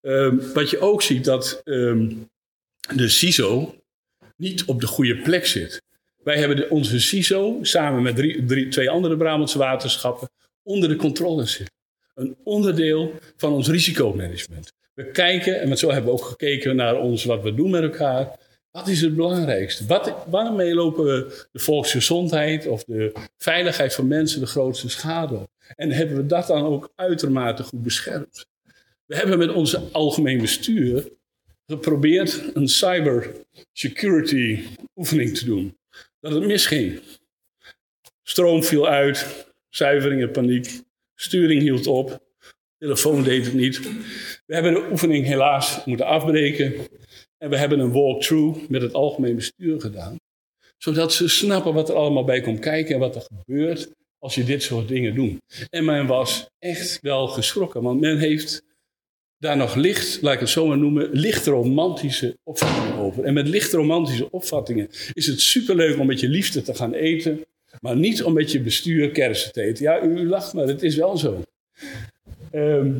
Ehm, 0.00 0.36
wat 0.54 0.70
je 0.70 0.78
ook 0.78 1.02
ziet, 1.02 1.24
dat 1.24 1.60
ehm, 1.64 2.12
de 2.94 3.08
CISO 3.08 3.74
niet 4.36 4.64
op 4.64 4.80
de 4.80 4.86
goede 4.86 5.16
plek 5.16 5.46
zit. 5.46 5.82
Wij 6.24 6.38
hebben 6.38 6.56
de, 6.56 6.68
onze 6.68 7.00
CISO 7.00 7.58
samen 7.62 8.02
met 8.02 8.16
drie, 8.16 8.44
drie, 8.44 8.68
twee 8.68 8.90
andere 8.90 9.16
Brabantse 9.16 9.58
waterschappen 9.58 10.30
onder 10.62 10.88
de 10.88 10.96
controle 10.96 11.44
zitten. 11.44 11.74
Een 12.14 12.36
onderdeel 12.44 13.12
van 13.36 13.52
ons 13.52 13.68
risicomanagement. 13.68 14.72
We 14.94 15.10
kijken, 15.10 15.60
en 15.60 15.78
zo 15.78 15.90
hebben 15.90 16.12
we 16.12 16.18
ook 16.18 16.24
gekeken 16.24 16.76
naar 16.76 16.96
ons, 16.96 17.24
wat 17.24 17.42
we 17.42 17.54
doen 17.54 17.70
met 17.70 17.82
elkaar. 17.82 18.38
Wat 18.70 18.88
is 18.88 19.00
het 19.00 19.16
belangrijkste? 19.16 19.86
Wat, 19.86 20.14
waarmee 20.30 20.74
lopen 20.74 21.04
we 21.04 21.46
de 21.52 21.58
volksgezondheid 21.58 22.66
of 22.66 22.84
de 22.84 23.12
veiligheid 23.36 23.94
van 23.94 24.06
mensen 24.06 24.40
de 24.40 24.46
grootste 24.46 24.88
schade 24.88 25.34
op? 25.34 25.50
En 25.76 25.90
hebben 25.90 26.16
we 26.16 26.26
dat 26.26 26.46
dan 26.46 26.64
ook 26.64 26.92
uitermate 26.94 27.62
goed 27.62 27.82
beschermd? 27.82 28.46
We 29.06 29.16
hebben 29.16 29.38
met 29.38 29.52
onze 29.52 29.82
algemeen 29.92 30.40
bestuur 30.40 31.08
geprobeerd 31.66 32.42
een 32.54 32.68
cybersecurity 32.68 34.62
oefening 34.96 35.38
te 35.38 35.44
doen. 35.44 35.76
Dat 36.22 36.32
het 36.32 36.46
misging. 36.46 37.00
Stroom 38.22 38.62
viel 38.62 38.88
uit, 38.88 39.46
zuivering 39.68 40.22
en 40.22 40.30
paniek, 40.30 40.80
sturing 41.14 41.62
hield 41.62 41.86
op, 41.86 42.20
telefoon 42.78 43.22
deed 43.22 43.44
het 43.44 43.54
niet. 43.54 43.80
We 44.46 44.54
hebben 44.54 44.74
de 44.74 44.88
oefening 44.90 45.24
helaas 45.24 45.84
moeten 45.84 46.06
afbreken. 46.06 46.74
En 47.38 47.50
we 47.50 47.56
hebben 47.56 47.78
een 47.78 47.92
walkthrough 47.92 48.68
met 48.68 48.82
het 48.82 48.92
algemeen 48.92 49.34
bestuur 49.34 49.80
gedaan. 49.80 50.16
Zodat 50.78 51.12
ze 51.12 51.28
snappen 51.28 51.74
wat 51.74 51.88
er 51.88 51.94
allemaal 51.94 52.24
bij 52.24 52.40
komt 52.40 52.58
kijken 52.58 52.94
en 52.94 53.00
wat 53.00 53.16
er 53.16 53.26
gebeurt 53.34 53.90
als 54.18 54.34
je 54.34 54.44
dit 54.44 54.62
soort 54.62 54.88
dingen 54.88 55.14
doet. 55.14 55.40
En 55.70 55.84
men 55.84 56.06
was 56.06 56.46
echt 56.58 56.98
wel 57.00 57.28
geschrokken, 57.28 57.82
want 57.82 58.00
men 58.00 58.18
heeft 58.18 58.62
daar 59.42 59.56
nog 59.56 59.74
licht, 59.74 60.18
laat 60.20 60.34
ik 60.34 60.40
het 60.40 60.48
zo 60.48 60.66
maar 60.66 60.78
noemen, 60.78 61.08
licht 61.12 61.46
romantische 61.46 62.38
opvattingen 62.42 62.94
over. 62.94 63.24
En 63.24 63.34
met 63.34 63.48
licht 63.48 63.72
romantische 63.72 64.30
opvattingen 64.30 64.88
is 65.12 65.26
het 65.26 65.40
superleuk 65.40 65.98
om 65.98 66.06
met 66.06 66.20
je 66.20 66.28
liefde 66.28 66.62
te 66.62 66.74
gaan 66.74 66.94
eten, 66.94 67.44
maar 67.80 67.96
niet 67.96 68.22
om 68.22 68.32
met 68.32 68.52
je 68.52 68.60
bestuur 68.60 69.10
kersen 69.10 69.52
te 69.52 69.62
eten. 69.62 69.84
Ja, 69.84 70.02
u, 70.02 70.28
lacht, 70.28 70.52
maar 70.52 70.66
het 70.66 70.82
is 70.82 70.96
wel 70.96 71.16
zo. 71.16 71.42
Ehm, 72.50 72.92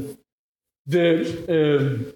de 0.83 1.43
uh, 1.49 2.09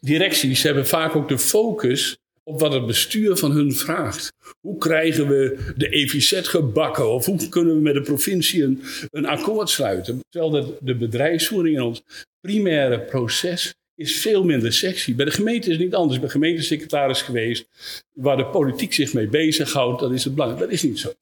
directies 0.00 0.62
hebben 0.62 0.86
vaak 0.86 1.16
ook 1.16 1.28
de 1.28 1.38
focus 1.38 2.18
op 2.50 2.60
wat 2.60 2.72
het 2.72 2.86
bestuur 2.86 3.36
van 3.36 3.50
hun 3.50 3.72
vraagt. 3.72 4.32
Hoe 4.60 4.78
krijgen 4.78 5.28
we 5.28 5.72
de 5.76 5.88
EVZ 5.88 6.48
gebakken? 6.48 7.12
Of 7.12 7.26
hoe 7.26 7.48
kunnen 7.48 7.74
we 7.74 7.80
met 7.80 7.94
de 7.94 8.00
provincie 8.00 8.78
een, 9.10 9.26
akkoord 9.26 9.68
sluiten? 9.68 10.20
Terwijl 10.28 10.50
de, 10.52 10.76
de 10.80 10.94
bedrijfsvoering 10.94 11.76
in 11.76 11.82
ons 11.82 12.02
primaire 12.40 13.00
proces 13.00 13.74
is 13.94 14.20
veel 14.20 14.44
minder 14.44 14.72
sexy. 14.72 15.14
Bij 15.14 15.24
de 15.24 15.30
gemeente 15.30 15.66
is 15.66 15.76
het 15.76 15.84
niet 15.84 15.94
anders. 15.94 16.14
Ik 16.14 16.20
ben 16.20 16.30
gemeentesecretaris 16.30 17.22
geweest, 17.22 17.66
waar 18.12 18.36
de 18.36 18.46
politiek 18.46 18.92
zich 18.92 19.12
mee 19.12 19.28
bezighoudt. 19.28 20.00
Dat 20.00 20.12
is 20.12 20.24
het 20.24 20.34
belangrijk. 20.34 20.64
Dat 20.64 20.72
is 20.72 20.82
niet 20.82 20.98
zo. 20.98 21.12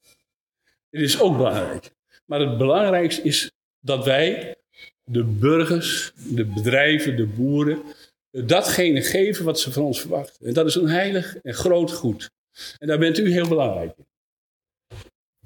Het 0.91 1.01
is 1.01 1.21
ook 1.21 1.37
belangrijk. 1.37 1.91
Maar 2.27 2.41
het 2.41 2.59
belangrijkste 2.59 3.23
is 3.23 3.51
dat 3.81 4.05
wij, 4.05 4.57
de 5.05 5.25
burgers, 5.25 6.13
de 6.15 6.45
bedrijven, 6.45 7.17
de 7.17 7.27
boeren, 7.27 7.83
datgene 8.31 9.03
geven 9.03 9.45
wat 9.45 9.61
ze 9.61 9.73
van 9.73 9.83
ons 9.83 10.01
verwachten. 10.01 10.47
En 10.47 10.53
dat 10.53 10.67
is 10.67 10.75
een 10.75 10.89
heilig 10.89 11.37
en 11.37 11.55
groot 11.55 11.93
goed. 11.93 12.31
En 12.79 12.87
daar 12.87 12.99
bent 12.99 13.19
u 13.19 13.33
heel 13.33 13.49
belangrijk 13.49 13.93
in. 13.97 14.07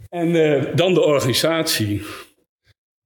En 0.08 0.28
uh, 0.28 0.76
dan 0.76 0.94
de 0.94 1.00
organisatie. 1.00 2.02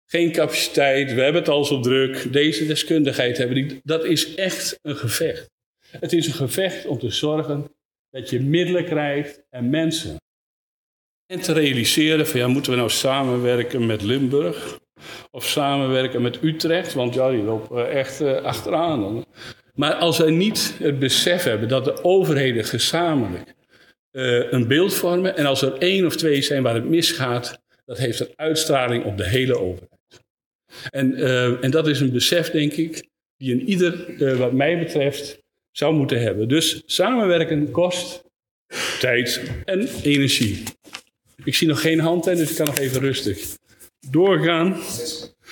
Geen 0.08 0.32
capaciteit, 0.32 1.12
we 1.12 1.20
hebben 1.20 1.40
het 1.40 1.50
al 1.50 1.64
zo 1.64 1.80
druk. 1.80 2.32
Deze 2.32 2.66
deskundigheid 2.66 3.38
hebben 3.38 3.56
die. 3.56 3.80
Dat 3.84 4.04
is 4.04 4.34
echt 4.34 4.78
een 4.82 4.96
gevecht. 4.96 5.50
Het 5.90 6.12
is 6.12 6.26
een 6.26 6.32
gevecht 6.32 6.86
om 6.86 6.98
te 6.98 7.10
zorgen 7.10 7.76
dat 8.10 8.30
je 8.30 8.40
middelen 8.40 8.84
krijgt 8.84 9.42
en 9.50 9.70
mensen. 9.70 10.16
En 11.26 11.40
te 11.40 11.52
realiseren 11.52 12.26
van 12.26 12.40
ja, 12.40 12.48
moeten 12.48 12.72
we 12.72 12.78
nou 12.78 12.90
samenwerken 12.90 13.86
met 13.86 14.02
Limburg? 14.02 14.78
Of 15.30 15.44
samenwerken 15.44 16.22
met 16.22 16.42
Utrecht? 16.42 16.92
Want 16.92 17.14
ja, 17.14 17.30
die 17.30 17.42
lopen 17.42 17.90
echt 17.90 18.20
uh, 18.20 18.42
achteraan. 18.42 19.24
Maar 19.76 19.94
als 19.94 20.18
wij 20.18 20.30
niet 20.30 20.74
het 20.78 20.98
besef 20.98 21.42
hebben 21.42 21.68
dat 21.68 21.84
de 21.84 22.04
overheden 22.04 22.64
gezamenlijk 22.64 23.54
uh, 24.12 24.52
een 24.52 24.66
beeld 24.66 24.94
vormen. 24.94 25.36
En 25.36 25.46
als 25.46 25.62
er 25.62 25.78
één 25.78 26.06
of 26.06 26.16
twee 26.16 26.42
zijn 26.42 26.62
waar 26.62 26.74
het 26.74 26.88
misgaat, 26.88 27.58
dat 27.84 27.98
heeft 27.98 28.20
een 28.20 28.32
uitstraling 28.36 29.04
op 29.04 29.16
de 29.16 29.26
hele 29.26 29.58
overheid. 29.58 29.94
En, 30.90 31.18
uh, 31.18 31.64
en 31.64 31.70
dat 31.70 31.86
is 31.86 32.00
een 32.00 32.12
besef, 32.12 32.50
denk 32.50 32.72
ik, 32.72 33.08
die 33.36 33.52
een 33.52 33.68
ieder, 33.68 34.08
uh, 34.08 34.36
wat 34.36 34.52
mij 34.52 34.78
betreft, 34.78 35.38
zou 35.70 35.94
moeten 35.94 36.20
hebben. 36.20 36.48
Dus 36.48 36.82
samenwerken 36.86 37.70
kost 37.70 38.24
tijd 39.00 39.40
en 39.64 39.88
energie. 40.02 40.62
Ik 41.44 41.54
zie 41.54 41.68
nog 41.68 41.80
geen 41.80 42.00
hand, 42.00 42.24
dus 42.24 42.50
ik 42.50 42.56
kan 42.56 42.66
nog 42.66 42.78
even 42.78 43.00
rustig 43.00 43.56
doorgaan. 44.10 44.76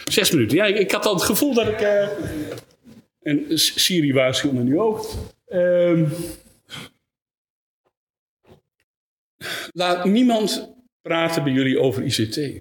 Zes 0.04 0.30
minuten. 0.30 0.56
Ja, 0.56 0.64
ik, 0.64 0.78
ik 0.78 0.90
had 0.90 1.06
al 1.06 1.14
het 1.14 1.22
gevoel 1.22 1.54
dat 1.54 1.68
ik. 1.68 2.08
En 3.24 3.58
Siri 3.58 4.12
waarschuwt 4.12 4.52
me 4.52 4.62
nu 4.62 4.78
ook. 4.78 5.10
Um, 5.48 6.08
laat 9.72 10.04
niemand 10.04 10.74
praten 11.02 11.44
bij 11.44 11.52
jullie 11.52 11.80
over 11.80 12.02
ICT. 12.02 12.60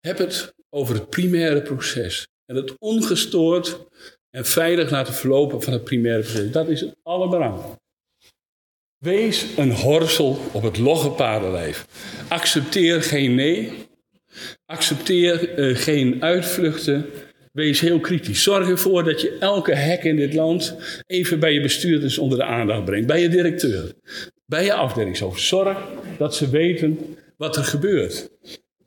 Heb 0.00 0.18
het 0.18 0.54
over 0.70 0.94
het 0.94 1.10
primaire 1.10 1.62
proces. 1.62 2.26
En 2.46 2.56
het 2.56 2.78
ongestoord 2.78 3.78
en 4.30 4.46
veilig 4.46 4.90
laten 4.90 5.14
verlopen 5.14 5.62
van 5.62 5.72
het 5.72 5.84
primaire 5.84 6.22
proces. 6.22 6.50
Dat 6.50 6.68
is 6.68 6.80
het 6.80 6.96
allerbelangrijkste. 7.02 7.80
Wees 8.98 9.56
een 9.56 9.72
horsel 9.72 10.38
op 10.52 10.62
het 10.62 10.78
logge 10.78 11.10
paardenlijf. 11.10 11.86
Accepteer 12.28 13.02
geen 13.02 13.34
nee. 13.34 13.72
Accepteer 14.64 15.58
uh, 15.58 15.76
geen 15.76 16.22
uitvluchten. 16.22 17.06
Wees 17.52 17.80
heel 17.80 18.00
kritisch. 18.00 18.42
Zorg 18.42 18.68
ervoor 18.68 19.04
dat 19.04 19.20
je 19.20 19.36
elke 19.38 19.74
hek 19.74 20.04
in 20.04 20.16
dit 20.16 20.34
land 20.34 20.76
even 21.06 21.40
bij 21.40 21.52
je 21.52 21.60
bestuurders 21.60 22.18
onder 22.18 22.38
de 22.38 22.44
aandacht 22.44 22.84
brengt. 22.84 23.06
Bij 23.06 23.20
je 23.20 23.28
directeur. 23.28 23.92
Bij 24.46 24.64
je 24.64 24.72
afdelingshoofd. 24.72 25.40
Zorg 25.40 25.78
dat 26.18 26.34
ze 26.34 26.50
weten 26.50 26.98
wat 27.36 27.56
er 27.56 27.64
gebeurt. 27.64 28.30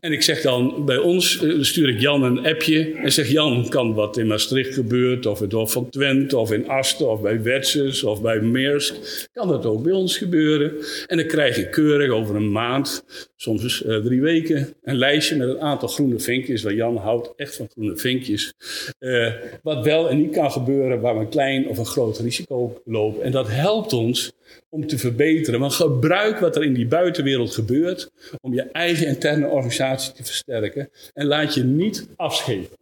En 0.05 0.11
ik 0.11 0.21
zeg 0.21 0.41
dan 0.41 0.85
bij 0.85 0.97
ons, 0.97 1.41
uh, 1.41 1.63
stuur 1.63 1.89
ik 1.89 1.99
Jan 1.99 2.23
een 2.23 2.45
appje 2.45 2.93
en 2.93 3.11
zeg 3.11 3.27
Jan, 3.29 3.69
kan 3.69 3.93
wat 3.93 4.17
in 4.17 4.27
Maastricht 4.27 4.73
gebeurt, 4.73 5.25
of 5.25 5.41
in 5.41 5.57
het 5.57 5.71
van 5.71 5.89
Twente, 5.89 6.37
of 6.37 6.51
in 6.51 6.67
Asten, 6.67 7.09
of 7.09 7.21
bij 7.21 7.41
Wetses, 7.41 8.03
of 8.03 8.21
bij 8.21 8.39
Meersk, 8.39 9.27
kan 9.33 9.47
dat 9.47 9.65
ook 9.65 9.83
bij 9.83 9.91
ons 9.91 10.17
gebeuren. 10.17 10.73
En 11.07 11.17
dan 11.17 11.25
krijg 11.25 11.57
ik 11.57 11.71
keurig 11.71 12.11
over 12.11 12.35
een 12.35 12.51
maand, 12.51 13.05
soms 13.35 13.83
uh, 13.83 13.97
drie 13.97 14.21
weken, 14.21 14.73
een 14.83 14.97
lijstje 14.97 15.35
met 15.35 15.47
een 15.47 15.61
aantal 15.61 15.87
groene 15.87 16.19
vinkjes, 16.19 16.63
waar 16.63 16.73
Jan 16.73 16.97
houdt 16.97 17.33
echt 17.35 17.55
van 17.55 17.67
groene 17.71 17.97
vinkjes. 17.97 18.53
Uh, 18.99 19.33
wat 19.63 19.85
wel 19.85 20.09
en 20.09 20.17
niet 20.17 20.31
kan 20.31 20.51
gebeuren, 20.51 21.01
waar 21.01 21.13
we 21.13 21.19
een 21.19 21.29
klein 21.29 21.67
of 21.67 21.77
een 21.77 21.85
groot 21.85 22.19
risico 22.19 22.81
lopen. 22.85 23.23
En 23.23 23.31
dat 23.31 23.47
helpt 23.47 23.93
ons 23.93 24.33
om 24.69 24.87
te 24.87 24.97
verbeteren. 24.97 25.59
Want 25.59 25.73
gebruik 25.73 26.39
wat 26.39 26.55
er 26.55 26.63
in 26.63 26.73
die 26.73 26.87
buitenwereld 26.87 27.53
gebeurt 27.53 28.11
om 28.41 28.53
je 28.53 28.61
eigen 28.61 29.07
interne 29.07 29.47
organisatie 29.47 29.94
te 29.95 30.23
versterken. 30.23 30.89
En 31.13 31.25
laat 31.25 31.53
je 31.53 31.63
niet 31.63 32.07
afschepen. 32.15 32.77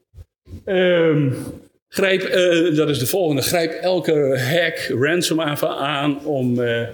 Um, 0.65 1.35
grijp, 1.87 2.21
uh, 2.21 2.75
dat 2.75 2.89
is 2.89 2.99
de 2.99 3.07
volgende. 3.07 3.41
Grijp 3.41 3.71
elke 3.71 4.39
hack, 4.39 4.91
ransom 4.99 5.41
aan 5.41 6.25
om, 6.25 6.59
uh, 6.59 6.87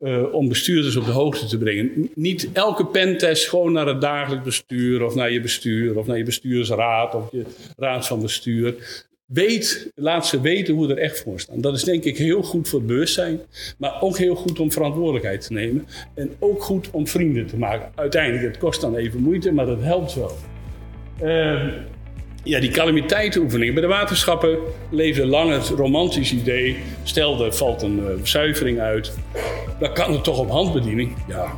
uh, 0.00 0.34
om 0.34 0.48
bestuurders 0.48 0.96
op 0.96 1.04
de 1.04 1.10
hoogte 1.10 1.46
te 1.46 1.58
brengen. 1.58 2.10
Niet 2.14 2.48
elke 2.52 2.86
pentest 2.86 3.48
gewoon 3.48 3.72
naar 3.72 3.86
het 3.86 4.00
dagelijks 4.00 4.44
bestuur 4.44 5.04
of 5.04 5.14
naar 5.14 5.32
je 5.32 5.40
bestuur 5.40 5.98
of 5.98 6.06
naar 6.06 6.18
je 6.18 6.24
bestuursraad 6.24 7.14
of 7.14 7.32
je 7.32 7.44
raad 7.76 8.06
van 8.06 8.20
bestuur. 8.20 8.74
Weet, 9.32 9.90
laat 9.94 10.26
ze 10.26 10.40
weten 10.40 10.74
hoe 10.74 10.90
er 10.90 10.98
echt 10.98 11.22
voor 11.22 11.40
staan. 11.40 11.60
Dat 11.60 11.74
is 11.74 11.84
denk 11.84 12.04
ik 12.04 12.18
heel 12.18 12.42
goed 12.42 12.68
voor 12.68 12.78
het 12.78 12.88
bewustzijn, 12.88 13.40
maar 13.78 14.02
ook 14.02 14.18
heel 14.18 14.34
goed 14.34 14.60
om 14.60 14.72
verantwoordelijkheid 14.72 15.40
te 15.40 15.52
nemen. 15.52 15.86
En 16.14 16.30
ook 16.38 16.62
goed 16.62 16.90
om 16.90 17.06
vrienden 17.06 17.46
te 17.46 17.56
maken. 17.56 17.92
Uiteindelijk, 17.94 18.44
het 18.44 18.58
kost 18.58 18.80
dan 18.80 18.96
even 18.96 19.20
moeite, 19.20 19.52
maar 19.52 19.66
dat 19.66 19.82
helpt 19.82 20.14
wel. 20.14 20.36
Uh, 21.22 21.72
ja, 22.42 22.60
die 22.60 22.70
calamiteitenoefeningen. 22.70 23.74
Bij 23.74 23.82
de 23.82 23.88
waterschappen 23.88 24.58
leefde 24.90 25.26
lang 25.26 25.52
het 25.52 25.68
romantisch 25.68 26.32
idee. 26.32 26.76
Stel, 27.02 27.44
er 27.44 27.54
valt 27.54 27.82
een 27.82 27.98
uh, 27.98 28.06
zuivering 28.22 28.80
uit. 28.80 29.12
Dan 29.80 29.94
kan 29.94 30.12
het 30.12 30.24
toch 30.24 30.38
op 30.38 30.50
handbediening. 30.50 31.16
Ja. 31.28 31.52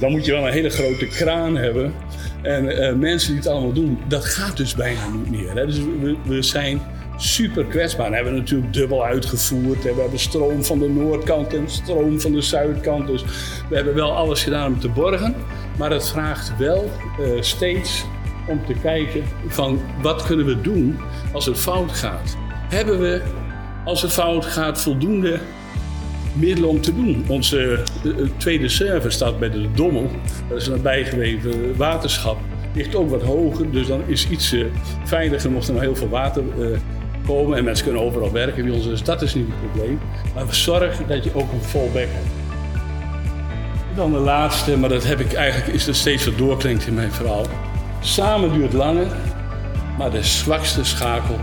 Dan 0.00 0.10
moet 0.10 0.24
je 0.24 0.32
wel 0.32 0.46
een 0.46 0.52
hele 0.52 0.70
grote 0.70 1.06
kraan 1.06 1.56
hebben. 1.56 1.94
En 2.46 2.64
uh, 2.64 2.92
mensen 2.92 3.28
die 3.28 3.38
het 3.38 3.48
allemaal 3.48 3.72
doen, 3.72 3.98
dat 4.08 4.24
gaat 4.24 4.56
dus 4.56 4.74
bijna 4.74 5.08
niet 5.08 5.30
meer. 5.30 5.54
Hè? 5.54 5.66
Dus 5.66 5.80
we, 6.24 6.42
zijn 6.42 6.80
super 7.16 7.64
kwetsbaar. 7.64 8.08
We 8.08 8.14
hebben 8.14 8.34
natuurlijk 8.34 8.72
dubbel 8.72 9.04
uitgevoerd. 9.04 9.82
We 9.82 9.94
hebben 10.00 10.18
stroom 10.18 10.64
van 10.64 10.78
de 10.78 10.88
noordkant 10.88 11.54
en 11.54 11.70
stroom 11.70 12.20
van 12.20 12.32
de 12.32 12.40
zuidkant. 12.40 13.06
Dus 13.06 13.24
we 13.68 13.74
hebben 13.76 13.94
wel 13.94 14.12
alles 14.12 14.42
gedaan 14.42 14.72
om 14.72 14.80
te 14.80 14.88
borgen. 14.88 15.34
Maar 15.78 15.90
het 15.90 16.08
vraagt 16.08 16.56
wel 16.58 16.90
uh, 17.20 17.26
steeds 17.40 18.04
om 18.48 18.66
te 18.66 18.74
kijken 18.82 19.22
van 19.46 19.80
wat 20.02 20.26
kunnen 20.26 20.46
we 20.46 20.60
doen 20.60 20.98
als 21.32 21.46
het 21.46 21.58
fout 21.58 21.92
gaat. 21.92 22.36
Hebben 22.68 23.00
we, 23.00 23.22
als 23.84 24.02
het 24.02 24.12
fout 24.12 24.44
gaat, 24.44 24.80
voldoende 24.80 25.40
middelen 26.38 26.68
om 26.68 26.80
te 26.80 26.94
doen. 26.94 27.24
Onze 27.28 27.82
tweede 28.36 28.68
server 28.68 29.12
staat 29.12 29.38
bij 29.38 29.50
de 29.50 29.66
Dommel. 29.74 30.10
Dat 30.48 30.60
is 30.60 30.66
een 30.66 30.82
bijgeweven 30.82 31.76
waterschap. 31.76 32.38
Ligt 32.74 32.94
ook 32.94 33.10
wat 33.10 33.22
hoger, 33.22 33.70
dus 33.70 33.86
dan 33.86 34.00
is 34.06 34.28
iets 34.28 34.52
uh, 34.52 34.64
veiliger 35.04 35.50
mocht 35.50 35.66
er 35.66 35.72
nog 35.72 35.82
heel 35.82 35.96
veel 35.96 36.08
water 36.08 36.42
komen. 37.26 37.58
En 37.58 37.64
mensen 37.64 37.84
kunnen 37.84 38.02
overal 38.02 38.32
werken 38.32 38.64
bij 38.64 38.74
ons, 38.74 38.84
dus 38.84 39.02
dat 39.02 39.22
is 39.22 39.34
niet 39.34 39.46
het 39.46 39.70
probleem. 39.70 40.00
Maar 40.34 40.46
we 40.46 40.54
zorgen 40.54 41.08
dat 41.08 41.24
je 41.24 41.30
ook 41.34 41.52
een 41.52 41.62
fallback 41.62 42.08
hebt. 42.08 42.34
Dan 43.94 44.12
de 44.12 44.18
laatste, 44.18 44.76
maar 44.76 44.88
dat 44.88 45.04
heb 45.04 45.20
ik 45.20 45.32
eigenlijk, 45.32 45.74
is 45.74 45.86
er 45.86 45.94
steeds 45.94 46.24
wat 46.24 46.38
doorklinkt 46.38 46.86
in 46.86 46.94
mijn 46.94 47.12
verhaal. 47.12 47.46
Samen 48.00 48.52
duurt 48.52 48.72
langer, 48.72 49.06
maar 49.98 50.10
de 50.10 50.22
zwakste 50.22 50.84
schakel 50.84 51.36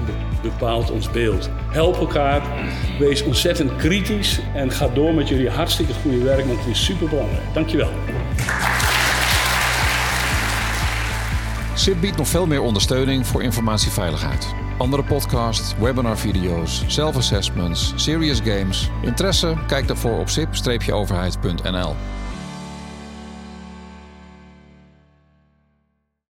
bepaalt 0.43 0.91
ons 0.91 1.11
beeld. 1.11 1.49
Help 1.71 1.95
elkaar, 1.95 2.41
wees 2.99 3.23
ontzettend 3.23 3.75
kritisch 3.75 4.39
en 4.55 4.71
ga 4.71 4.87
door 4.87 5.13
met 5.13 5.27
jullie 5.27 5.49
hartstikke 5.49 5.93
goede 5.93 6.23
werk, 6.23 6.45
want 6.45 6.59
het 6.59 6.67
is 6.67 6.85
super 6.85 7.09
belangrijk. 7.09 7.53
Dankjewel. 7.53 7.89
SIP 11.73 12.01
biedt 12.01 12.17
nog 12.17 12.27
veel 12.27 12.45
meer 12.45 12.61
ondersteuning 12.61 13.27
voor 13.27 13.43
informatieveiligheid. 13.43 14.53
Andere 14.77 15.03
podcasts, 15.03 15.73
webinarvideo's, 15.79 16.83
self-assessments, 16.87 17.93
serious 17.95 18.39
games. 18.39 18.89
Interesse? 19.01 19.53
Kijk 19.67 19.87
daarvoor 19.87 20.19
op 20.19 20.29
sip-overheid.nl. 20.29 21.95